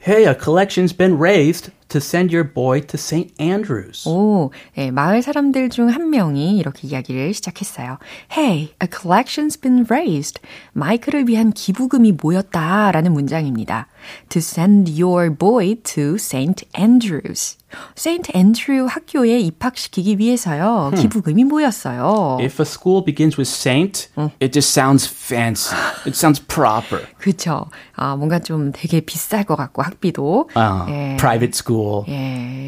Hey, 0.00 0.24
a 0.26 0.34
collection's 0.34 0.96
been 0.96 1.18
raised 1.20 1.72
to 1.88 1.98
send 2.00 2.34
your 2.34 2.44
boy 2.52 2.80
to 2.82 2.96
St. 2.98 3.32
Andrews. 3.40 4.06
오, 4.08 4.50
네, 4.74 4.90
마을 4.90 5.22
사람들 5.22 5.70
중 5.70 5.88
한 5.88 6.10
명이 6.10 6.56
이렇게 6.58 6.86
이야기를 6.88 7.32
시작했어요. 7.34 7.98
Hey, 8.30 8.74
a 8.82 8.88
collection's 8.88 9.60
been 9.60 9.84
raised. 9.88 10.40
마이크를 10.72 11.26
위한 11.28 11.52
기부금이 11.52 12.12
모였다라는 12.20 13.12
문장입니다. 13.12 13.86
To 14.28 14.38
send 14.40 14.90
your 15.02 15.30
boy 15.34 15.76
to 15.82 16.14
St. 16.16 16.64
Andrews. 16.78 17.56
St. 17.96 18.32
Andrew 18.34 18.86
학교에 18.88 19.38
입학시키기 19.40 20.18
위해서요. 20.18 20.90
기부금이 20.96 21.44
모였어요. 21.44 22.38
If 22.40 22.62
a 22.62 22.64
school 22.64 23.04
begins 23.04 23.36
with 23.36 23.46
Saint, 23.50 24.08
it 24.40 24.52
just 24.52 24.70
sounds 24.72 25.06
fancy. 25.06 25.76
It 26.06 26.16
sounds 26.16 26.40
proper. 26.40 27.06
그쵸. 27.18 27.66
아, 27.94 28.16
뭔가 28.16 28.38
좀 28.38 28.72
되게 28.72 29.00
비쌀 29.00 29.44
것 29.44 29.56
같고, 29.56 29.82
학비도. 29.82 30.48
Uh, 30.56 30.90
예. 30.90 31.16
Private 31.18 31.52
school. 31.54 31.77
예. 32.08 32.12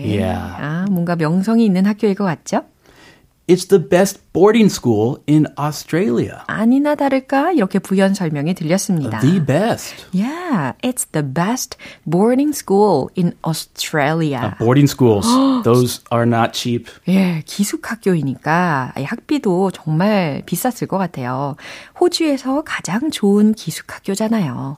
Yeah. 0.04 0.40
아, 0.58 0.86
뭔가 0.90 1.16
명성이 1.16 1.64
있는 1.64 1.86
학교일 1.86 2.14
것 2.14 2.24
같죠? 2.24 2.62
It's 3.50 3.66
the 3.66 3.80
best 3.82 4.20
boarding 4.32 4.70
school 4.70 5.16
in 5.28 5.48
Australia. 5.58 6.44
아니나 6.46 6.94
다를까 6.94 7.50
이렇게 7.50 7.80
부연 7.80 8.14
설명이 8.14 8.54
들렸습니다. 8.54 9.18
The 9.18 9.44
best. 9.44 10.06
Yeah, 10.14 10.74
it's 10.84 11.04
the 11.10 11.26
best 11.26 11.76
boarding 12.08 12.54
school 12.54 13.08
in 13.18 13.34
Australia. 13.44 14.54
Boarding 14.60 14.86
schools, 14.86 15.26
those 15.64 16.00
are 16.12 16.24
not 16.24 16.52
cheap. 16.52 16.86
예, 17.08 17.42
기숙 17.44 17.90
학교이니까 17.90 18.92
이 18.96 19.02
학비도 19.02 19.72
정말 19.72 20.44
비쌌을 20.46 20.86
것 20.86 20.98
같아요. 20.98 21.56
호주에서 22.00 22.62
가장 22.64 23.10
좋은 23.10 23.54
기숙 23.54 23.92
학교잖아요. 23.92 24.76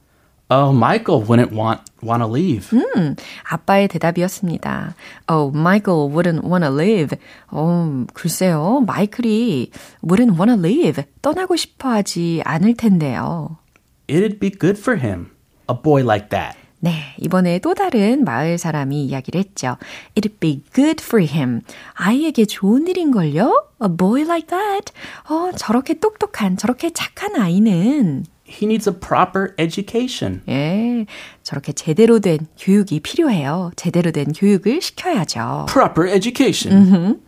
Oh, 0.55 0.71
Michael 0.71 1.25
wouldn't 1.25 1.53
want 1.53 1.81
want 2.03 2.23
to 2.23 2.29
leave. 2.29 2.69
음, 2.75 3.17
아빠의 3.49 3.89
대답이었습니다. 3.89 4.95
Oh, 5.27 5.51
Michael 5.57 6.13
wouldn't 6.13 6.45
wanna 6.45 6.69
leave. 6.69 7.17
어, 7.51 8.05
글쎄요, 8.13 8.85
마이클이 8.87 9.71
wouldn't 10.05 10.37
wanna 10.39 10.59
leave. 10.59 11.05
떠나고 11.23 11.57
싶어 11.57 11.89
하지 11.89 12.43
않을 12.45 12.75
텐데요. 12.75 13.57
It'd 14.09 14.41
be 14.41 14.51
good 14.51 14.79
for 14.79 15.01
him. 15.01 15.31
A 15.71 15.77
boy 15.83 16.03
like 16.03 16.29
that. 16.29 16.59
네, 16.81 17.15
이번에 17.19 17.61
또 17.61 17.73
다른 17.73 18.25
마을 18.25 18.59
사람이 18.59 19.05
이야기를 19.07 19.39
했죠. 19.41 19.79
It'd 20.17 20.39
be 20.39 20.63
good 20.75 21.03
for 21.03 21.25
him. 21.25 21.63
아이에게 21.95 22.45
좋은 22.45 22.87
일인걸요? 22.89 23.69
A 23.83 23.97
boy 23.97 24.23
like 24.23 24.49
that. 24.49 24.93
어, 25.31 25.51
저렇게 25.57 25.95
똑똑한, 25.95 26.59
저렇게 26.59 26.91
착한 26.91 27.37
아이는 27.37 28.27
He 28.53 28.67
needs 28.67 28.87
a 28.87 28.93
proper 28.93 29.55
education. 29.59 30.43
예, 30.49 31.07
저렇게 31.43 31.73
제대로 31.73 32.21
된 32.21 32.47
교육이 32.59 33.01
필요해요. 33.01 33.71
제대로 33.77 34.11
된 34.11 34.33
교육을 34.33 34.83
시켜야죠. 34.83 35.67
Proper 35.69 36.09
education. 36.09 37.19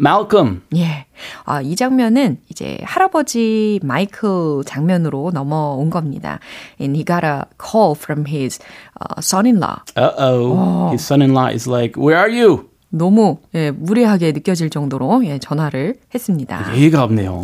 Malcolm. 0.00 0.62
예. 0.76 1.06
아, 1.44 1.60
이 1.60 1.74
장면은 1.74 2.38
이제 2.48 2.78
할아버지 2.84 3.80
마이클 3.82 4.62
장면으로 4.64 5.32
넘어온 5.34 5.90
겁니다. 5.90 6.38
And 6.80 6.96
he 6.96 7.04
got 7.04 7.24
a 7.24 7.42
call 7.58 7.96
from 7.96 8.24
his 8.26 8.60
uh, 9.00 9.20
son-in-law. 9.20 9.82
Uh-oh. 9.96 10.90
His 10.92 11.04
son-in-law 11.04 11.48
is 11.48 11.66
like, 11.66 11.96
where 11.96 12.16
are 12.16 12.30
you? 12.30 12.70
너무 12.90 13.38
예, 13.54 13.70
무례하게 13.70 14.32
느껴질 14.32 14.70
정도로 14.70 15.24
예, 15.26 15.38
전화를 15.38 15.96
했습니다. 16.14 16.74
예의가 16.74 17.02
없네요. 17.04 17.42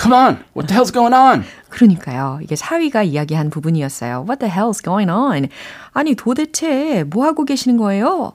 Come 0.00 0.16
on. 0.16 0.38
What 0.56 0.68
the 0.68 0.74
hell's 0.78 0.92
going 0.92 1.14
on? 1.14 1.44
그러니까요. 1.68 2.40
이게 2.42 2.56
사위가 2.56 3.02
이야기한 3.02 3.50
부분이었어요. 3.50 4.24
What 4.26 4.38
the 4.38 4.50
hell's 4.52 4.82
going 4.82 5.10
on? 5.10 5.48
아니 5.92 6.14
도대체 6.14 7.04
뭐 7.04 7.24
하고 7.26 7.44
계시는 7.44 7.76
거예요? 7.76 8.32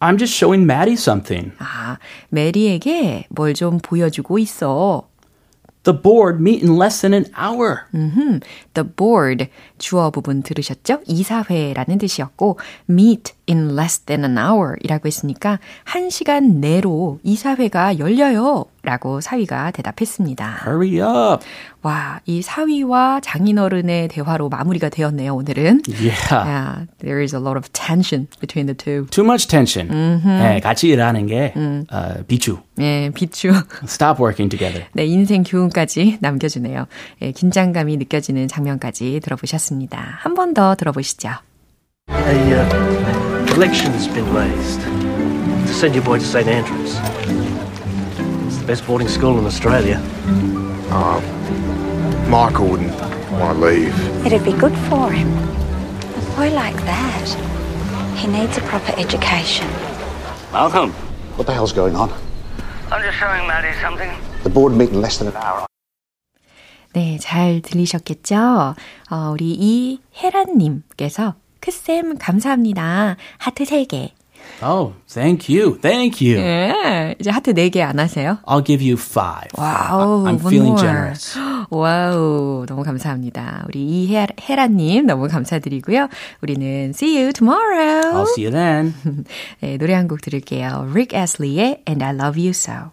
I'm 0.00 0.18
just 0.18 0.34
showing 0.36 0.62
Maddie 0.70 0.94
something. 0.94 1.52
아, 1.58 1.98
메리에게 2.28 3.26
뭘 3.30 3.54
좀 3.54 3.78
보여주고 3.78 4.38
있어. 4.38 5.08
The 5.84 6.00
board 6.02 6.38
meet 6.40 6.62
in 6.64 6.76
less 6.80 7.00
than 7.00 7.14
an 7.14 7.24
hour. 7.34 7.78
음흠, 7.94 8.40
the 8.74 8.88
board 8.94 9.48
주어 9.78 10.10
부분 10.10 10.42
들으셨죠? 10.42 11.00
이사회라는 11.06 11.98
뜻이었고 11.98 12.58
meet 12.90 13.32
in 13.48 13.70
less 13.78 14.00
than 14.00 14.24
an 14.24 14.36
hour 14.38 14.76
이라고 14.82 15.06
했으니까 15.06 15.58
한 15.84 16.10
시간 16.10 16.60
내로 16.60 17.18
이 17.22 17.36
사회가 17.36 17.98
열려요 17.98 18.66
라고 18.82 19.20
사위가 19.20 19.70
대답했습니다. 19.72 20.60
Hurry 20.66 21.00
up. 21.00 21.44
와, 21.82 22.20
이 22.26 22.40
사위와 22.42 23.20
장인어른의 23.22 24.08
대화로 24.08 24.48
마무리가 24.48 24.88
되었네요, 24.88 25.34
오늘은. 25.34 25.82
Yeah. 25.88 26.16
Yeah, 26.32 26.86
there 26.98 27.20
is 27.22 27.34
a 27.34 27.40
lot 27.40 27.58
of 27.58 27.70
tension 27.72 28.28
between 28.40 28.66
the 28.66 28.74
two. 28.74 29.06
Too 29.10 29.24
much 29.24 29.46
tension. 29.48 29.88
네, 30.24 30.60
같이 30.60 30.88
일하는 30.88 31.26
게 31.26 31.52
어, 31.90 32.14
비추. 32.26 32.58
예, 32.80 33.10
비추. 33.14 33.52
Stop 33.84 34.22
working 34.22 34.48
together. 34.48 34.86
네, 34.94 35.04
인생 35.04 35.42
교훈까지 35.42 36.18
남겨주네요. 36.20 36.86
예, 37.22 37.32
긴장감이 37.32 37.96
느껴지는 37.98 38.48
장면까지 38.48 39.20
들어보셨습니다. 39.22 40.18
한 40.20 40.34
번 40.34 40.54
더 40.54 40.74
들어보시죠. 40.76 41.28
A 42.10 42.52
uh, 42.54 43.27
election's 43.57 44.07
been 44.07 44.31
raised 44.33 44.81
to 44.81 45.73
send 45.73 45.95
your 45.95 46.03
boy 46.03 46.17
to 46.19 46.25
St 46.25 46.47
Andrews. 46.47 46.95
It's 48.47 48.57
the 48.57 48.65
best 48.65 48.85
boarding 48.85 49.07
school 49.07 49.37
in 49.39 49.45
Australia. 49.45 49.99
Michael 52.29 52.67
wouldn't 52.67 52.93
want 53.39 53.57
to 53.59 53.65
leave. 53.65 54.25
It'd 54.25 54.43
be 54.43 54.53
good 54.53 54.75
for 54.89 55.11
him. 55.11 55.27
A 55.27 56.35
boy 56.35 56.49
like 56.55 56.75
that, 56.85 57.27
he 58.15 58.27
needs 58.27 58.57
a 58.57 58.61
proper 58.61 58.93
education. 58.99 59.67
Malcolm. 60.51 60.91
What 61.37 61.47
the 61.47 61.53
hell's 61.53 61.73
going 61.73 61.95
on? 61.95 62.09
I'm 62.91 63.01
just 63.03 63.17
showing 63.17 63.47
Maddie 63.47 63.73
something. 63.81 64.11
The 64.43 64.49
board 64.49 64.73
meet 64.73 64.89
in 64.89 65.01
less 65.01 65.17
than 65.17 65.27
an 65.29 65.35
hour. 65.37 65.65
네, 66.93 67.17
잘 67.17 67.61
들리셨겠죠? 67.63 68.75
어, 69.09 69.29
우리 69.31 69.53
이혜란님께서 70.13 71.33
크쌤 71.68 72.16
감사합니다. 72.18 73.16
하트 73.36 73.64
3개. 73.64 74.12
Oh, 74.62 74.94
thank 75.06 75.54
you. 75.54 75.78
Thank 75.78 76.26
you. 76.26 76.40
예, 76.40 77.14
이제 77.20 77.30
하트 77.30 77.52
4개 77.52 77.80
안 77.80 77.98
하세요? 77.98 78.38
I'll 78.46 78.64
give 78.64 78.82
you 78.82 78.96
five. 78.98 79.50
와우, 79.58 80.24
I'm 80.24 80.40
feeling 80.40 80.72
more. 80.72 80.80
generous. 80.80 81.38
와우, 81.68 82.64
너무 82.66 82.82
감사합니다. 82.82 83.64
우리 83.68 84.04
이혜라 84.04 84.68
님 84.68 85.04
너무 85.06 85.28
감사드리고요. 85.28 86.08
우리는 86.40 86.90
see 86.94 87.20
you 87.20 87.32
tomorrow. 87.34 88.00
I'll 88.14 88.26
see 88.26 88.46
you 88.46 88.50
then. 88.50 88.94
네, 89.60 89.76
노래 89.76 89.92
한 89.92 90.08
곡 90.08 90.22
들을게요. 90.22 90.88
Rick 90.90 91.12
Astley의 91.16 91.82
And 91.86 92.02
I 92.02 92.14
Love 92.14 92.40
You 92.40 92.50
So. 92.50 92.92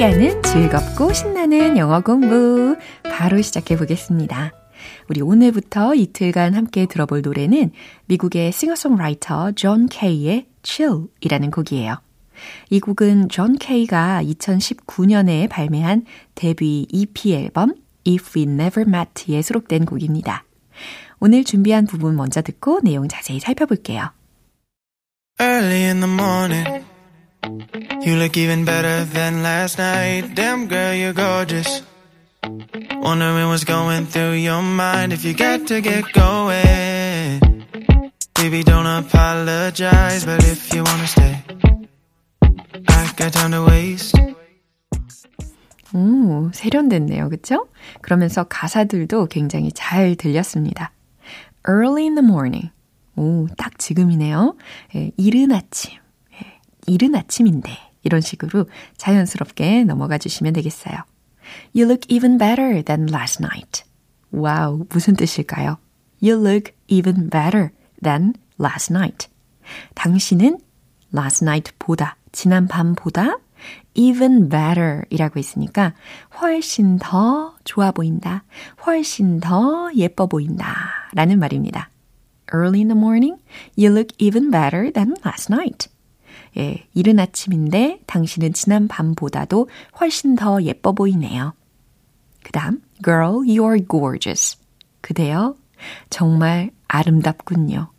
함께하는 0.00 0.42
즐겁고 0.42 1.12
신나는 1.12 1.76
영어 1.76 2.00
공부 2.00 2.74
바로 3.02 3.42
시작해 3.42 3.76
보겠습니다. 3.76 4.52
우리 5.10 5.20
오늘부터 5.20 5.94
이틀간 5.94 6.54
함께 6.54 6.86
들어볼 6.86 7.20
노래는 7.20 7.72
미국의 8.06 8.50
싱어송라이터 8.50 9.52
존 9.52 9.88
케이의 9.88 10.46
Chill이라는 10.62 11.50
곡이에요. 11.50 12.00
이 12.70 12.80
곡은 12.80 13.28
존 13.28 13.58
케이가 13.58 14.22
2019년에 14.24 15.50
발매한 15.50 16.06
데뷔 16.34 16.86
EP 16.90 17.34
앨범 17.34 17.74
If 18.06 18.38
We 18.38 18.44
Never 18.44 18.88
Met에 18.88 19.42
수록된 19.42 19.84
곡입니다. 19.84 20.44
오늘 21.18 21.44
준비한 21.44 21.86
부분 21.86 22.16
먼저 22.16 22.40
듣고 22.40 22.80
내용 22.82 23.06
자세히 23.06 23.38
살펴볼게요. 23.38 24.12
Early 25.38 25.84
in 25.84 26.00
the 26.00 26.10
morning, 26.10 26.84
you 28.02 28.16
look 28.16 28.36
even 28.36 28.64
better 28.64 29.04
than 29.04 29.42
last 29.42 29.78
night. 29.78 30.34
Damn 30.34 30.66
girl, 30.68 30.94
you're 30.94 31.12
gorgeous. 31.12 31.82
Wondering 32.42 33.48
what's 33.48 33.64
going 33.64 34.06
through 34.06 34.32
your 34.32 34.62
mind 34.62 35.12
if 35.12 35.24
you 35.24 35.34
got 35.34 35.66
to 35.68 35.80
get 35.80 36.04
going. 36.12 37.40
Baby, 38.34 38.62
don't 38.62 38.86
apologize, 38.86 40.24
but 40.24 40.42
if 40.44 40.72
you 40.74 40.82
wanna 40.82 41.06
stay, 41.06 41.44
I 42.88 43.12
got 43.16 43.32
time 43.32 43.52
to 43.52 43.64
waste. 43.64 44.16
오, 45.92 46.50
세련됐네요. 46.54 47.28
그쵸? 47.28 47.68
그러면서 48.00 48.44
가사들도 48.44 49.26
굉장히 49.26 49.72
잘 49.72 50.14
들렸습니다. 50.14 50.92
Early 51.68 52.04
in 52.04 52.14
the 52.14 52.24
morning. 52.24 52.70
오, 53.16 53.48
딱 53.58 53.78
지금이네요. 53.78 54.56
예, 54.94 55.10
이른 55.16 55.52
아침. 55.52 55.99
예, 56.90 56.94
이른 56.94 57.14
아침인데. 57.14 57.70
이런 58.02 58.20
식으로 58.20 58.66
자연스럽게 58.96 59.84
넘어가 59.84 60.18
주시면 60.18 60.54
되겠어요. 60.54 60.96
You 61.74 61.86
look 61.86 62.06
even 62.08 62.38
better 62.38 62.82
than 62.82 63.08
last 63.12 63.42
night. 63.42 63.84
와우, 64.30 64.86
무슨 64.88 65.14
뜻일까요? 65.14 65.78
You 66.22 66.40
look 66.40 66.72
even 66.88 67.28
better 67.28 67.70
than 68.02 68.34
last 68.58 68.92
night. 68.92 69.28
당신은 69.94 70.58
last 71.14 71.44
night 71.44 71.72
보다, 71.78 72.16
지난 72.32 72.68
밤보다 72.68 73.38
even 73.94 74.48
better 74.48 75.02
이라고 75.10 75.38
했으니까 75.38 75.94
훨씬 76.40 76.98
더 76.98 77.56
좋아 77.64 77.90
보인다, 77.90 78.44
훨씬 78.86 79.40
더 79.40 79.90
예뻐 79.94 80.26
보인다 80.26 80.74
라는 81.12 81.38
말입니다. 81.38 81.90
Early 82.52 82.80
in 82.80 82.88
the 82.88 82.98
morning, 82.98 83.36
you 83.76 83.92
look 83.92 84.14
even 84.18 84.50
better 84.50 84.90
than 84.90 85.14
last 85.24 85.52
night. 85.52 85.88
예, 86.56 86.86
이른 86.94 87.18
아침인데 87.18 88.00
당신은 88.06 88.52
지난 88.52 88.88
밤보다도 88.88 89.68
훨씬 90.00 90.34
더 90.34 90.62
예뻐 90.62 90.92
보이네요. 90.92 91.54
그 92.42 92.52
다음, 92.52 92.82
girl, 93.04 93.40
you're 93.46 93.86
gorgeous. 93.88 94.58
그대여, 95.00 95.54
정말 96.10 96.70
아름답군요. 96.88 97.90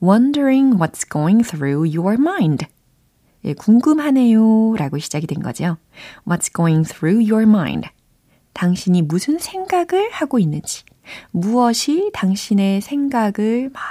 wondering 0.00 0.78
what's 0.78 1.04
going 1.04 1.42
through 1.42 1.84
your 1.84 2.14
mind. 2.14 2.66
예, 3.44 3.52
궁금하네요. 3.54 4.74
라고 4.76 4.98
시작이 4.98 5.26
된 5.26 5.42
거죠. 5.42 5.76
What's 6.26 6.52
going 6.52 6.88
through 6.88 7.20
your 7.30 7.42
mind? 7.42 7.88
당신이 8.54 9.02
무슨 9.02 9.38
생각을 9.38 10.10
하고 10.12 10.38
있는지, 10.38 10.84
무엇이 11.32 12.10
당신의 12.14 12.80
생각을 12.80 13.70
막 13.72 13.82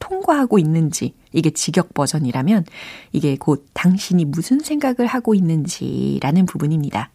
통과하고 0.00 0.58
있는지, 0.58 1.14
이게 1.32 1.50
직역 1.50 1.94
버전이라면 1.94 2.64
이게 3.12 3.36
곧 3.36 3.68
당신이 3.72 4.24
무슨 4.24 4.58
생각을 4.58 5.06
하고 5.06 5.34
있는지라는 5.34 6.46
부분입니다. 6.46 7.10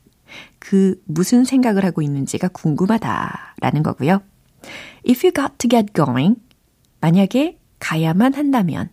그 0.60 1.02
무슨 1.06 1.44
생각을 1.44 1.84
하고 1.84 2.02
있는지가 2.02 2.48
궁금하다라는 2.50 3.84
거고요. 3.84 4.22
If 5.08 5.26
you 5.26 5.34
got 5.34 5.58
to 5.60 5.70
get 5.70 5.94
going, 5.94 6.38
만약에 7.02 7.60
가야만 7.80 8.34
한다면 8.34 8.90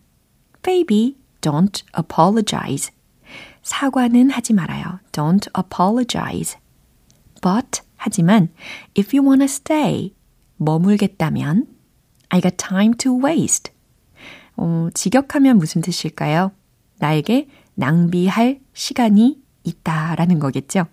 baby, 0.63 1.17
don't 1.41 1.83
apologize. 1.99 2.91
사과는 3.63 4.31
하지 4.31 4.53
말아요. 4.53 5.01
Don't 5.13 5.49
apologize. 5.57 6.59
But 7.41 7.83
하지만 7.97 8.51
if 8.99 9.17
you 9.17 9.27
wanna 9.27 9.45
stay 9.45 10.15
머물겠다면 10.57 11.67
I 12.29 12.41
got 12.41 12.57
time 12.57 12.95
to 12.99 13.19
waste. 13.19 13.72
어, 14.63 14.89
직역하면 14.95 15.59
무슨 15.59 15.83
뜻일까요? 15.83 16.53
나에게 17.01 17.49
낭비할 17.75 18.61
시간이 18.73 19.41
있다 19.65 20.15
라는 20.15 20.39
거겠죠. 20.39 20.85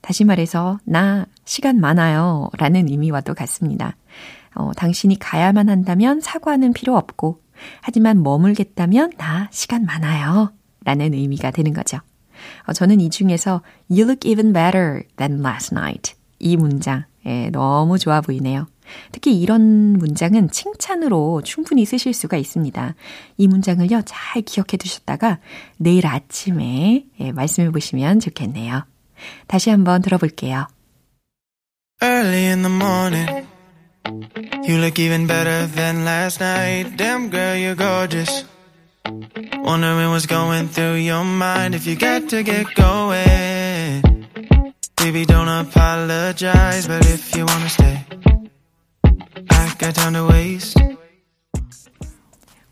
다시 0.00 0.24
말해서 0.24 0.78
나 0.84 1.26
시간 1.44 1.80
많아요 1.80 2.48
라는 2.56 2.88
의미와도 2.88 3.34
같습니다. 3.34 3.94
어, 4.54 4.72
당신이 4.72 5.18
가야만 5.18 5.68
한다면 5.68 6.20
사과는 6.22 6.72
필요 6.72 6.96
없고 6.96 7.42
하지만 7.82 8.22
머물겠다면 8.22 9.12
나 9.18 9.48
시간 9.52 9.84
많아요 9.84 10.54
라는 10.84 11.12
의미가 11.12 11.50
되는 11.50 11.74
거죠. 11.74 11.98
어, 12.66 12.72
저는 12.72 13.00
이 13.00 13.10
중에서 13.10 13.60
You 13.90 14.04
look 14.04 14.28
even 14.28 14.54
better 14.54 15.02
than 15.18 15.44
last 15.44 15.74
night 15.74 16.14
이 16.38 16.56
문장 16.56 17.04
예, 17.26 17.50
너무 17.50 17.98
좋아 17.98 18.22
보이네요. 18.22 18.66
특히 19.12 19.40
이런 19.40 19.94
문장은 19.94 20.50
칭찬으로 20.50 21.42
충분히 21.42 21.84
쓰실 21.84 22.12
수가 22.12 22.36
있습니다. 22.36 22.94
이 23.36 23.48
문장을요, 23.48 24.02
잘 24.04 24.42
기억해 24.42 24.76
두셨다가 24.78 25.38
내일 25.76 26.06
아침에 26.06 27.04
예, 27.20 27.32
말씀해 27.32 27.70
보시면 27.70 28.20
좋겠네요. 28.20 28.84
다시 29.46 29.70
한번 29.70 30.02
들어볼게요. 30.02 30.66
Early 32.02 32.46
in 32.46 32.62
the 32.62 32.74
morning, 32.74 33.46
you 34.66 34.78
look 34.78 34.98
even 34.98 35.26
better 35.26 35.66
than 35.66 36.04
last 36.04 36.40
night. 36.40 36.96
Damn 36.96 37.28
girl, 37.28 37.56
you're 37.56 37.74
gorgeous. 37.74 38.46
Wondering 39.04 40.08
what's 40.08 40.26
going 40.26 40.68
through 40.68 40.94
your 40.94 41.24
mind 41.24 41.74
if 41.74 41.86
you 41.86 41.96
got 41.96 42.30
to 42.30 42.42
get 42.42 42.74
going. 42.74 44.02
Baby, 44.96 45.24
don't 45.24 45.48
apologize, 45.48 46.86
but 46.86 47.04
if 47.06 47.34
you 47.36 47.44
wanna 47.44 47.68
stay, 47.68 48.04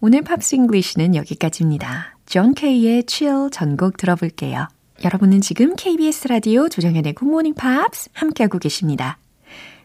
오늘 0.03 0.21
Pops 0.21 0.57
English는 0.57 1.14
여기까지입니다. 1.14 2.18
존 2.27 2.53
케이의 2.53 3.05
Chill 3.09 3.49
전곡 3.51 3.97
들어볼게요. 3.97 4.68
여러분은 5.03 5.40
지금 5.40 5.75
KBS 5.75 6.29
라디오 6.29 6.68
조정현의 6.68 7.14
굿모닝 7.14 7.55
팝스 7.55 8.11
함께하고 8.12 8.59
계십니다. 8.59 9.16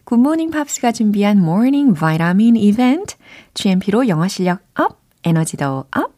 굿모닝 0.04 0.50
팝스가 0.50 0.92
준비한 0.92 1.40
morning 1.40 1.94
vitamin 1.94 2.56
이벤트 2.56 3.16
GMP로 3.54 4.06
영어 4.08 4.28
실력 4.28 4.60
up, 4.74 5.00
에너지도 5.24 5.86
up. 5.96 6.12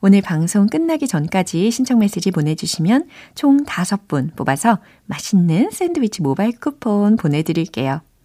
오늘 0.00 0.20
방송 0.20 0.66
끝나기 0.66 1.06
전까지 1.06 1.70
신청 1.70 2.00
메시지 2.00 2.32
보내주시면 2.32 3.06
총 3.36 3.64
5분 3.64 4.34
뽑아서 4.34 4.80
맛있는 5.06 5.70
샌드위치 5.70 6.22
모바일 6.22 6.58
쿠폰 6.58 7.16
보내드릴게요. 7.16 8.00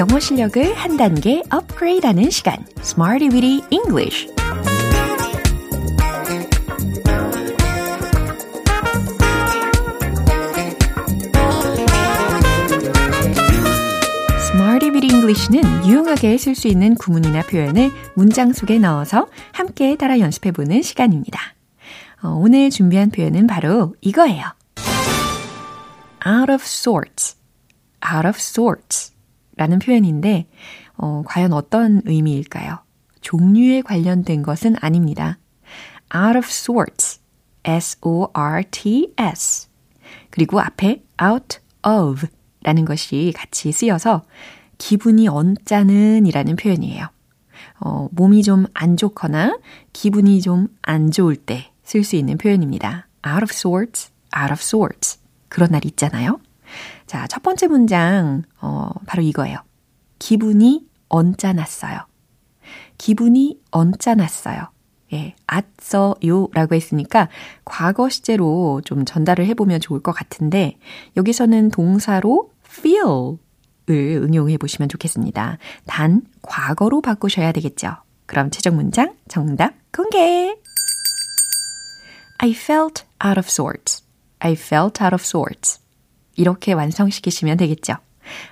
영어 0.00 0.18
실력을 0.18 0.72
한 0.72 0.96
단계 0.96 1.42
업그레이드하는 1.50 2.30
시간, 2.30 2.56
Smarty 2.78 3.28
Weedy 3.30 3.60
English. 3.68 4.32
English는 15.02 15.86
유용하게 15.86 16.38
쓸 16.38 16.54
수 16.54 16.66
있는 16.66 16.94
구문이나 16.94 17.42
표현을 17.42 17.90
문장 18.14 18.52
속에 18.52 18.78
넣어서 18.78 19.28
함께 19.52 19.96
따라 19.96 20.18
연습해 20.18 20.50
보는 20.50 20.82
시간입니다. 20.82 21.38
어, 22.22 22.28
오늘 22.28 22.70
준비한 22.70 23.10
표현은 23.10 23.46
바로 23.46 23.94
이거예요. 24.00 24.44
out 26.26 26.50
of 26.50 26.62
sorts, 26.64 27.36
out 28.02 28.26
of 28.26 28.38
sorts. 28.38 29.12
라는 29.60 29.78
표현인데, 29.78 30.46
어, 30.96 31.22
과연 31.26 31.52
어떤 31.52 32.00
의미일까요? 32.06 32.78
종류에 33.20 33.82
관련된 33.82 34.42
것은 34.42 34.74
아닙니다. 34.80 35.38
out 36.14 36.38
of 36.38 36.46
sorts, 36.48 37.20
s-o-r-t-s. 37.64 39.68
그리고 40.30 40.60
앞에 40.60 41.02
out 41.22 41.58
of 41.86 42.26
라는 42.62 42.86
것이 42.86 43.34
같이 43.36 43.70
쓰여서 43.70 44.22
기분이 44.78 45.28
언짢은 45.28 46.24
이라는 46.24 46.56
표현이에요. 46.56 47.08
어, 47.80 48.08
몸이 48.12 48.42
좀 48.42 48.64
안 48.72 48.96
좋거나 48.96 49.58
기분이 49.92 50.40
좀 50.40 50.68
안 50.82 51.10
좋을 51.10 51.36
때 51.36 51.70
쓸 51.84 52.02
수 52.02 52.16
있는 52.16 52.38
표현입니다. 52.38 53.08
out 53.26 53.42
of 53.42 53.50
sorts, 53.52 54.10
out 54.34 54.52
of 54.52 54.60
sorts. 54.62 55.18
그런 55.48 55.72
날 55.72 55.84
있잖아요. 55.84 56.40
자, 57.10 57.26
첫 57.26 57.42
번째 57.42 57.66
문장, 57.66 58.44
어, 58.60 58.88
바로 59.04 59.20
이거예요. 59.20 59.58
기분이 60.20 60.86
언짢았어요. 61.08 62.06
기분이 62.98 63.58
언짢았어요. 63.72 64.70
예, 65.14 65.34
앗어요 65.44 66.46
라고 66.52 66.76
했으니까 66.76 67.28
과거 67.64 68.08
시제로 68.08 68.80
좀 68.84 69.04
전달을 69.04 69.44
해보면 69.46 69.80
좋을 69.80 70.00
것 70.00 70.12
같은데, 70.12 70.78
여기서는 71.16 71.72
동사로 71.72 72.52
feel 72.64 73.38
을 73.90 74.20
응용해 74.22 74.56
보시면 74.58 74.88
좋겠습니다. 74.88 75.58
단, 75.86 76.22
과거로 76.42 77.00
바꾸셔야 77.00 77.50
되겠죠. 77.50 77.96
그럼 78.26 78.52
최종 78.52 78.76
문장 78.76 79.16
정답 79.26 79.74
공개! 79.92 80.56
I 82.38 82.52
felt 82.52 83.02
out 83.26 83.36
of 83.36 83.48
sorts. 83.48 84.04
I 84.38 84.52
felt 84.52 85.02
out 85.02 85.12
of 85.12 85.24
sorts. 85.24 85.80
이렇게 86.40 86.72
완성시키시면 86.72 87.58
되겠죠. 87.58 87.94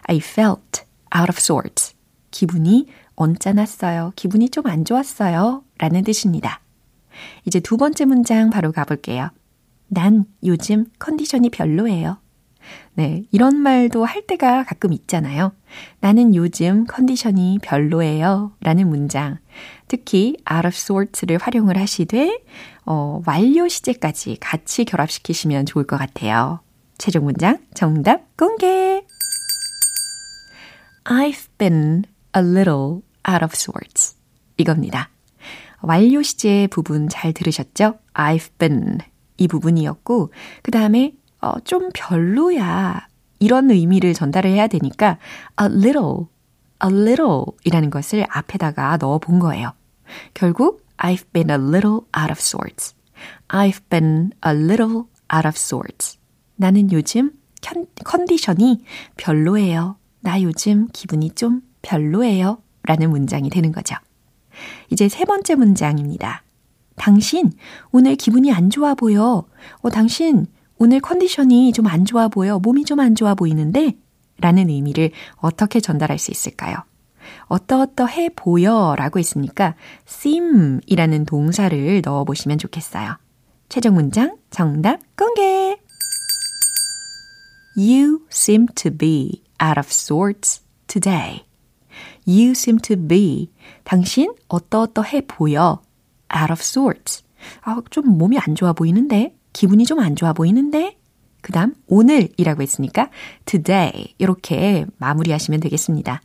I 0.02 0.18
felt 0.18 0.82
out 1.16 1.30
of 1.30 1.38
sorts. 1.38 1.94
기분이 2.30 2.86
언짢았어요. 3.16 4.12
기분이 4.14 4.50
좀 4.50 4.66
안 4.66 4.84
좋았어요. 4.84 5.64
라는 5.78 6.04
뜻입니다. 6.04 6.60
이제 7.46 7.60
두 7.60 7.78
번째 7.78 8.04
문장 8.04 8.50
바로 8.50 8.72
가볼게요. 8.72 9.30
난 9.88 10.26
요즘 10.44 10.84
컨디션이 10.98 11.48
별로예요. 11.48 12.18
네, 12.92 13.24
이런 13.30 13.56
말도 13.56 14.04
할 14.04 14.26
때가 14.26 14.64
가끔 14.64 14.92
있잖아요. 14.92 15.52
나는 16.00 16.34
요즘 16.34 16.84
컨디션이 16.84 17.58
별로예요. 17.62 18.52
라는 18.60 18.88
문장. 18.90 19.38
특히 19.86 20.36
out 20.52 20.66
of 20.66 20.74
sorts를 20.74 21.38
활용을 21.38 21.78
하시되, 21.78 22.42
어, 22.84 23.22
완료 23.24 23.66
시제까지 23.66 24.36
같이 24.40 24.84
결합시키시면 24.84 25.64
좋을 25.64 25.86
것 25.86 25.96
같아요. 25.96 26.60
최종 26.98 27.24
문장 27.24 27.58
정답 27.74 28.36
공개! 28.36 29.04
I've 31.04 31.46
been 31.56 32.04
a 32.36 32.42
little 32.42 33.02
out 33.26 33.44
of 33.44 33.52
sorts. 33.54 34.16
이겁니다. 34.56 35.08
완료 35.80 36.22
시제 36.22 36.66
부분 36.66 37.08
잘 37.08 37.32
들으셨죠? 37.32 37.98
I've 38.14 38.50
been 38.58 38.98
이 39.36 39.46
부분이었고 39.46 40.32
그 40.62 40.70
다음에 40.72 41.14
어, 41.40 41.60
좀 41.60 41.90
별로야 41.94 43.06
이런 43.38 43.70
의미를 43.70 44.12
전달을 44.12 44.50
해야 44.50 44.66
되니까 44.66 45.18
a 45.60 45.68
little, 45.68 46.26
a 46.84 46.90
little 46.90 47.44
이라는 47.64 47.90
것을 47.90 48.26
앞에다가 48.28 48.96
넣어 48.96 49.18
본 49.18 49.38
거예요. 49.38 49.72
결국 50.34 50.84
I've 50.96 51.30
been 51.32 51.48
a 51.48 51.56
little 51.56 52.00
out 52.18 52.32
of 52.32 52.40
sorts. 52.40 52.96
I've 53.48 53.80
been 53.88 54.32
a 54.44 54.52
little 54.52 55.04
out 55.32 55.46
of 55.46 55.56
sorts. 55.56 56.17
나는 56.58 56.92
요즘 56.92 57.32
컨디션이 58.04 58.82
별로예요. 59.16 59.96
나 60.20 60.42
요즘 60.42 60.88
기분이 60.92 61.30
좀 61.30 61.62
별로예요. 61.82 62.58
라는 62.82 63.10
문장이 63.10 63.48
되는 63.50 63.72
거죠. 63.72 63.96
이제 64.90 65.08
세 65.08 65.24
번째 65.24 65.54
문장입니다. 65.54 66.42
당신, 66.96 67.52
오늘 67.92 68.16
기분이 68.16 68.52
안 68.52 68.70
좋아 68.70 68.94
보여. 68.94 69.44
어, 69.82 69.90
당신, 69.90 70.46
오늘 70.78 71.00
컨디션이 71.00 71.72
좀 71.72 71.86
안 71.86 72.04
좋아 72.04 72.28
보여. 72.28 72.58
몸이 72.58 72.84
좀 72.84 72.98
안 73.00 73.14
좋아 73.14 73.34
보이는데? 73.34 73.96
라는 74.40 74.68
의미를 74.68 75.10
어떻게 75.36 75.80
전달할 75.80 76.18
수 76.18 76.30
있을까요? 76.30 76.76
어떠어떠해 77.46 78.30
보여 78.36 78.94
라고 78.96 79.18
했으니까 79.18 79.74
seem 80.08 80.80
이라는 80.86 81.24
동사를 81.26 82.00
넣어 82.04 82.24
보시면 82.24 82.58
좋겠어요. 82.58 83.16
최종 83.68 83.94
문장 83.94 84.36
정답 84.50 85.00
공개! 85.16 85.76
You 87.78 88.26
seem 88.28 88.66
to 88.74 88.90
be 88.90 89.44
out 89.60 89.78
of 89.78 89.86
sorts 89.92 90.62
today. 90.88 91.44
You 92.26 92.50
seem 92.50 92.78
to 92.80 92.96
be. 92.96 93.52
당신 93.84 94.34
어떠어떠해 94.48 95.28
보여. 95.28 95.80
out 96.34 96.50
of 96.50 96.60
sorts. 96.60 97.22
아, 97.62 97.80
좀 97.90 98.18
몸이 98.18 98.36
안 98.36 98.56
좋아 98.56 98.72
보이는데? 98.72 99.32
기분이 99.52 99.84
좀 99.84 100.00
안 100.00 100.16
좋아 100.16 100.32
보이는데? 100.32 100.98
그 101.40 101.52
다음 101.52 101.76
오늘이라고 101.86 102.62
했으니까 102.62 103.10
today 103.44 104.12
이렇게 104.18 104.84
마무리하시면 104.98 105.60
되겠습니다. 105.60 106.20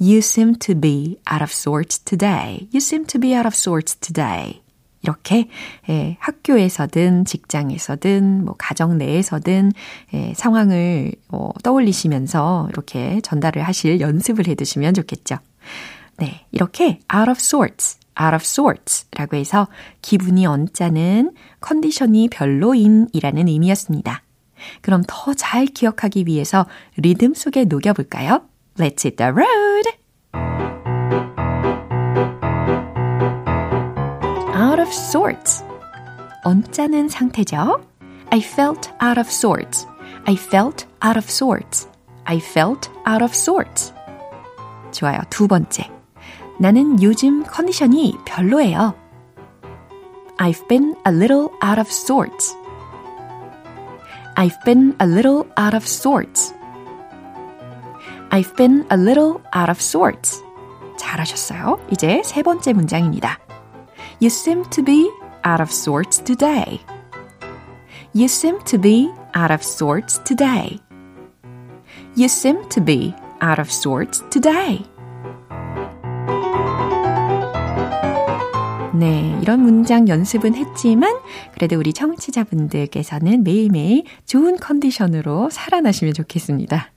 You 0.00 0.18
seem 0.18 0.54
to 0.60 0.80
be 0.80 1.18
out 1.28 1.42
of 1.42 1.50
sorts 1.50 1.98
today. 1.98 2.68
You 2.72 2.78
seem 2.78 3.06
to 3.06 3.20
be 3.20 3.34
out 3.34 3.46
of 3.48 3.56
sorts 3.56 3.98
today. 3.98 4.61
이렇게 5.02 5.48
예, 5.88 6.16
학교에서든 6.20 7.24
직장에서든 7.24 8.44
뭐 8.44 8.54
가정 8.56 8.98
내에서든 8.98 9.72
예, 10.14 10.32
상황을 10.34 11.12
어, 11.28 11.50
떠올리시면서 11.62 12.68
이렇게 12.70 13.20
전달을 13.20 13.62
하실 13.62 14.00
연습을 14.00 14.46
해 14.46 14.54
두시면 14.54 14.94
좋겠죠. 14.94 15.38
네, 16.18 16.46
이렇게 16.52 17.00
out 17.14 17.30
of 17.30 17.38
sorts 17.38 17.98
out 18.20 18.34
of 18.34 18.42
sorts 18.42 19.06
라고 19.16 19.36
해서 19.36 19.68
기분이 20.02 20.46
언짢은 20.46 21.32
컨디션이 21.60 22.28
별로인이라는 22.28 23.48
의미였습니다. 23.48 24.22
그럼 24.80 25.02
더 25.08 25.34
잘 25.34 25.66
기억하기 25.66 26.24
위해서 26.26 26.66
리듬 26.96 27.34
속에 27.34 27.64
녹여볼까요? 27.64 28.42
Let's 28.78 29.04
hit 29.04 29.16
the 29.16 29.30
road! 29.32 29.61
sorts. 34.91 35.63
언짢은 36.43 37.07
상태죠? 37.07 37.81
I 38.31 38.39
felt 38.39 38.91
out 39.01 39.17
of 39.17 39.29
sorts. 39.29 39.87
I 40.25 40.35
felt 40.35 40.85
out 41.03 41.17
of 41.17 41.29
sorts. 41.29 41.87
I 42.25 42.37
felt 42.37 42.89
out 43.07 43.23
of 43.23 43.31
sorts. 43.33 43.93
좋아요. 44.91 45.21
두 45.29 45.47
번째. 45.47 45.89
나는 46.59 47.01
요즘 47.01 47.43
컨디션이 47.43 48.17
별로예요. 48.25 48.93
I've 50.37 50.67
been 50.67 50.95
a 51.07 51.13
little 51.15 51.49
out 51.63 51.79
of 51.79 51.87
sorts. 51.89 52.55
I've 54.35 54.57
been 54.65 54.95
a 55.01 55.07
little 55.07 55.47
out 55.57 55.75
of 55.75 55.85
sorts. 55.85 56.53
I've 58.29 58.53
been 58.57 58.85
a 58.91 58.97
little 58.97 59.41
out 59.55 59.69
of 59.69 59.79
sorts. 59.79 60.43
잘하셨어요. 60.97 61.79
이제 61.91 62.21
세 62.25 62.43
번째 62.43 62.73
문장입니다. 62.73 63.40
You 64.22 64.30
seem 64.30 64.62
to 64.70 64.84
be 64.84 65.10
out 65.44 65.60
of 65.60 65.72
sorts 65.72 66.22
today. 66.22 66.78
You 68.14 68.28
seem 68.28 68.60
to 68.66 68.78
be 68.78 69.10
out 69.34 69.50
of 69.50 69.64
sorts 69.64 70.22
today. 70.22 70.78
You 72.14 72.28
seem 72.28 72.68
to 72.68 72.80
be 72.80 73.12
out 73.42 73.58
of 73.58 73.68
sorts 73.68 74.22
today. 74.30 74.86
네, 78.94 79.36
이런 79.42 79.58
문장 79.58 80.06
연습은 80.06 80.54
했지만 80.54 81.12
그래도 81.52 81.76
우리 81.76 81.92
청취자분들께서는 81.92 83.42
매일매일 83.42 84.04
좋은 84.24 84.56
컨디션으로 84.56 85.50
살아나시면 85.50 86.14
좋겠습니다. 86.14 86.92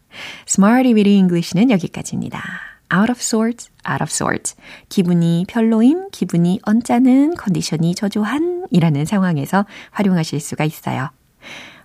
Smarty 0.47 0.93
Weedy 0.93 1.17
English는 1.17 1.71
여기까지입니다. 1.71 2.74
Out 2.95 3.12
of 3.12 3.21
sorts, 3.21 3.69
out 3.89 4.01
of 4.01 4.10
sorts. 4.10 4.55
기분이 4.89 5.45
별로인, 5.47 6.10
기분이 6.12 6.60
언짢은, 6.63 7.36
컨디션이 7.36 7.95
저조한 7.95 8.67
이라는 8.71 9.05
상황에서 9.05 9.65
활용하실 9.91 10.39
수가 10.39 10.63
있어요. 10.63 11.10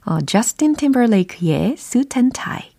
어, 0.07 0.18
Justin 0.25 0.77
Timberlake의 0.77 1.75
Suit 1.77 2.18
and 2.18 2.33
Tie. 2.33 2.70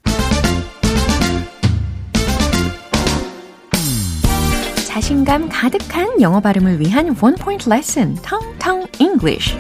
자신감 4.88 5.50
가득한 5.50 6.22
영어 6.22 6.40
발음을 6.40 6.80
위한 6.80 7.16
원 7.22 7.36
포인트 7.36 7.70
레슨, 7.70 8.16
텅텅 8.16 8.86
English. 9.00 9.56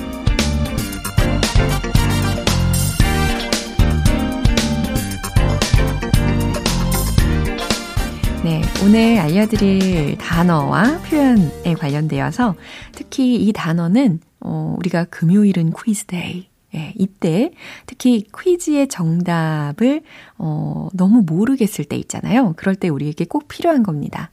네, 8.43 8.63
오늘 8.84 9.19
알려드릴 9.19 10.17
단어와 10.17 10.99
표현에 11.04 11.75
관련되어서 11.77 12.56
특히 12.91 13.36
이 13.36 13.54
단어는 13.54 14.19
어, 14.39 14.75
우리가 14.80 15.04
금요일은 15.06 15.73
퀴즈 15.73 16.06
day. 16.05 16.49
예, 16.73 16.91
이때 16.97 17.51
특히 17.86 18.25
퀴즈의 18.36 18.88
정답을 18.88 20.01
어, 20.39 20.88
너무 20.93 21.21
모르겠을 21.23 21.86
때 21.86 21.95
있잖아요. 21.97 22.54
그럴 22.58 22.75
때 22.75 22.89
우리에게 22.89 23.25
꼭 23.25 23.47
필요한 23.47 23.84
겁니다. 23.84 24.32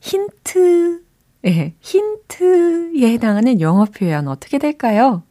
힌트, 0.00 1.02
예, 1.46 1.74
힌트에 1.80 3.12
해당하는 3.12 3.60
영어 3.60 3.84
표현 3.84 4.28
어떻게 4.28 4.58
될까요? 4.58 5.24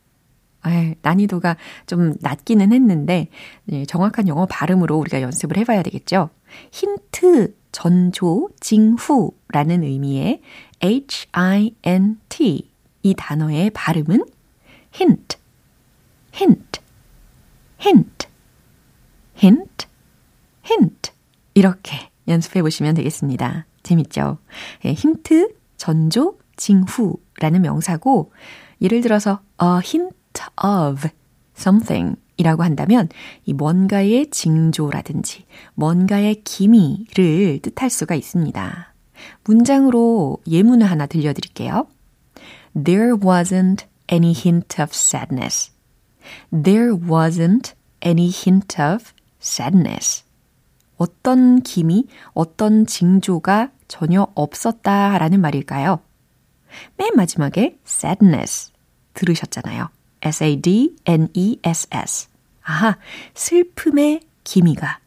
에 0.67 0.95
난이도가 1.03 1.55
좀 1.87 2.15
낮기는 2.19 2.73
했는데 2.73 3.29
예, 3.71 3.85
정확한 3.85 4.27
영어 4.27 4.45
발음으로 4.45 4.97
우리가 4.97 5.21
연습을 5.21 5.55
해봐야 5.55 5.83
되겠죠. 5.83 6.31
힌트, 6.71 7.55
전조, 7.71 8.49
징후라는 8.59 9.83
의미의 9.83 10.41
H-I-N-T 10.81 12.71
이 13.03 13.13
단어의 13.15 13.69
발음은 13.71 14.25
hint, 14.99 15.37
hint, 16.35 16.79
hint, 17.85 18.27
hint, 19.41 19.87
hint 20.69 21.11
이렇게 21.53 22.09
연습해 22.27 22.61
보시면 22.61 22.95
되겠습니다. 22.95 23.65
재밌죠? 23.83 24.37
예, 24.85 24.93
힌트, 24.93 25.55
전조, 25.77 26.37
징후라는 26.57 27.61
명사고 27.61 28.31
예를 28.81 29.01
들어서 29.01 29.41
a 29.61 29.79
hint 29.83 30.15
of 30.63 31.07
something 31.57 32.15
이라고 32.39 32.63
한다면 32.63 33.09
이 33.45 33.53
뭔가의 33.53 34.31
징조라든지 34.31 35.45
뭔가의 35.75 36.41
기미를 36.43 37.59
뜻할 37.61 37.89
수가 37.89 38.15
있습니다. 38.15 38.93
문장으로 39.43 40.37
예문을 40.47 40.89
하나 40.89 41.05
들려드릴게요. 41.05 41.87
There 42.81 43.13
wasn't 43.15 43.85
any 44.09 44.31
hint 44.31 44.81
of 44.81 44.91
sadness. 44.93 45.71
There 46.51 46.93
wasn't 46.93 47.73
any 48.05 48.31
hint 48.33 48.81
of 48.81 49.11
sadness. 49.41 50.23
어떤 50.95 51.61
기미, 51.61 52.07
어떤 52.33 52.85
징조가 52.85 53.71
전혀 53.89 54.27
없었다라는 54.35 55.41
말일까요? 55.41 55.99
맨 56.95 57.15
마지막에 57.15 57.77
sadness 57.85 58.71
들으셨잖아요. 59.13 59.89
S-A-D-N-E-S-S. 60.21 61.89
아하, 62.61 62.97
슬픔의 63.33 64.21
기미가, 64.43 64.99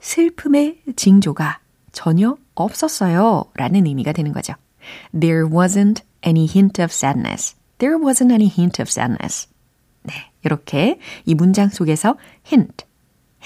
슬픔의 0.00 0.82
징조가 0.96 1.60
전혀 1.92 2.36
없었어요. 2.54 3.44
라는 3.54 3.86
의미가 3.86 4.12
되는 4.12 4.32
거죠. 4.32 4.54
There 5.18 5.46
wasn't 5.48 6.02
any 6.26 6.46
hint 6.48 6.82
of 6.82 6.92
sadness. 6.92 7.56
There 7.78 7.96
wasn't 7.96 8.32
any 8.32 8.46
hint 8.48 8.80
of 8.80 8.88
sadness. 8.88 9.48
네, 10.02 10.14
이렇게 10.44 10.98
이 11.24 11.34
문장 11.34 11.68
속에서 11.68 12.16
hint, 12.46 12.84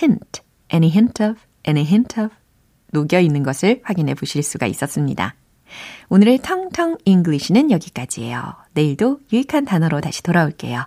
hint, 0.01 0.43
any 0.73 0.91
hint 0.91 1.23
of, 1.23 1.41
any 1.67 1.85
hint 1.85 2.21
of 2.21 2.35
녹여 2.93 3.21
있는 3.21 3.43
것을 3.43 3.81
확인해 3.85 4.15
보실 4.15 4.43
수가 4.43 4.67
있었습니다. 4.67 5.35
오늘의 6.09 6.39
텅텅 6.39 6.97
English는 7.05 7.71
여기까지예요. 7.71 8.55
내일도 8.73 9.21
유익한 9.33 9.65
단어로 9.65 10.01
다시 10.01 10.23
돌아올게요. 10.23 10.87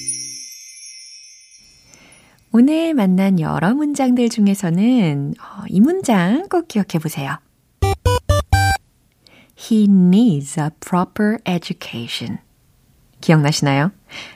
오늘 2.53 2.93
만난 2.93 3.39
여러 3.39 3.73
문장들 3.73 4.27
중에서는 4.27 5.35
이 5.69 5.79
문장 5.79 6.49
꼭 6.49 6.67
기억해 6.67 6.99
보세요. 7.01 7.37
He 9.57 9.85
needs 9.85 10.59
a 10.59 10.67
proper 10.81 11.37
education. 11.47 12.39
기억나시나요? 13.21 13.91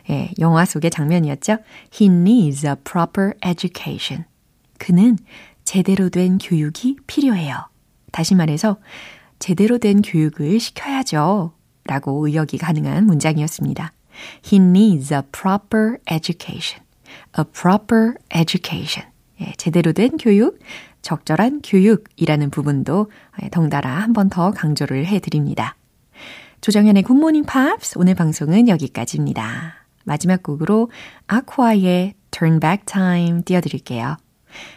예, 0.09 0.31
영화 0.39 0.63
속의 0.63 0.91
장면이었죠? 0.91 1.57
He 1.93 2.09
needs 2.09 2.65
a 2.65 2.75
proper 2.85 3.33
education. 3.45 4.23
그는 4.77 5.17
제대로 5.65 6.07
된 6.07 6.37
교육이 6.37 6.95
필요해요. 7.07 7.67
다시 8.13 8.33
말해서 8.33 8.77
제대로 9.39 9.77
된 9.77 10.01
교육을 10.01 10.61
시켜야죠. 10.61 11.51
라고 11.83 12.25
의역이 12.25 12.59
가능한 12.59 13.05
문장이었습니다. 13.07 13.91
He 14.45 14.63
needs 14.63 15.13
a 15.13 15.19
proper 15.33 15.97
education. 16.09 16.84
A 17.37 17.43
proper 17.45 18.13
education. 18.33 19.09
예, 19.41 19.53
제대로 19.57 19.91
된 19.91 20.17
교육, 20.17 20.59
적절한 21.01 21.61
교육이라는 21.63 22.49
부분도 22.49 23.11
덩달아 23.51 23.89
한 23.89 24.13
번 24.13 24.29
더 24.29 24.51
강조를 24.51 25.05
해드립니다. 25.05 25.75
조정현의 26.61 27.03
굿모닝 27.03 27.43
팝스 27.43 27.97
오늘 27.99 28.15
방송은 28.15 28.69
여기까지입니다. 28.69 29.85
마지막 30.03 30.41
곡으로 30.41 30.89
아쿠아의 31.27 32.13
Turn 32.31 32.59
Back 32.59 32.85
Time 32.85 33.43
띄워드릴게요. 33.43 34.17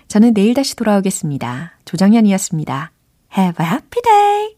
저는 0.08 0.34
내일 0.34 0.54
다시 0.54 0.74
돌아오겠습니다. 0.76 1.78
조정현이었습니다. 1.84 2.90
Have 3.38 3.64
a 3.64 3.70
happy 3.72 4.02
day! 4.02 4.57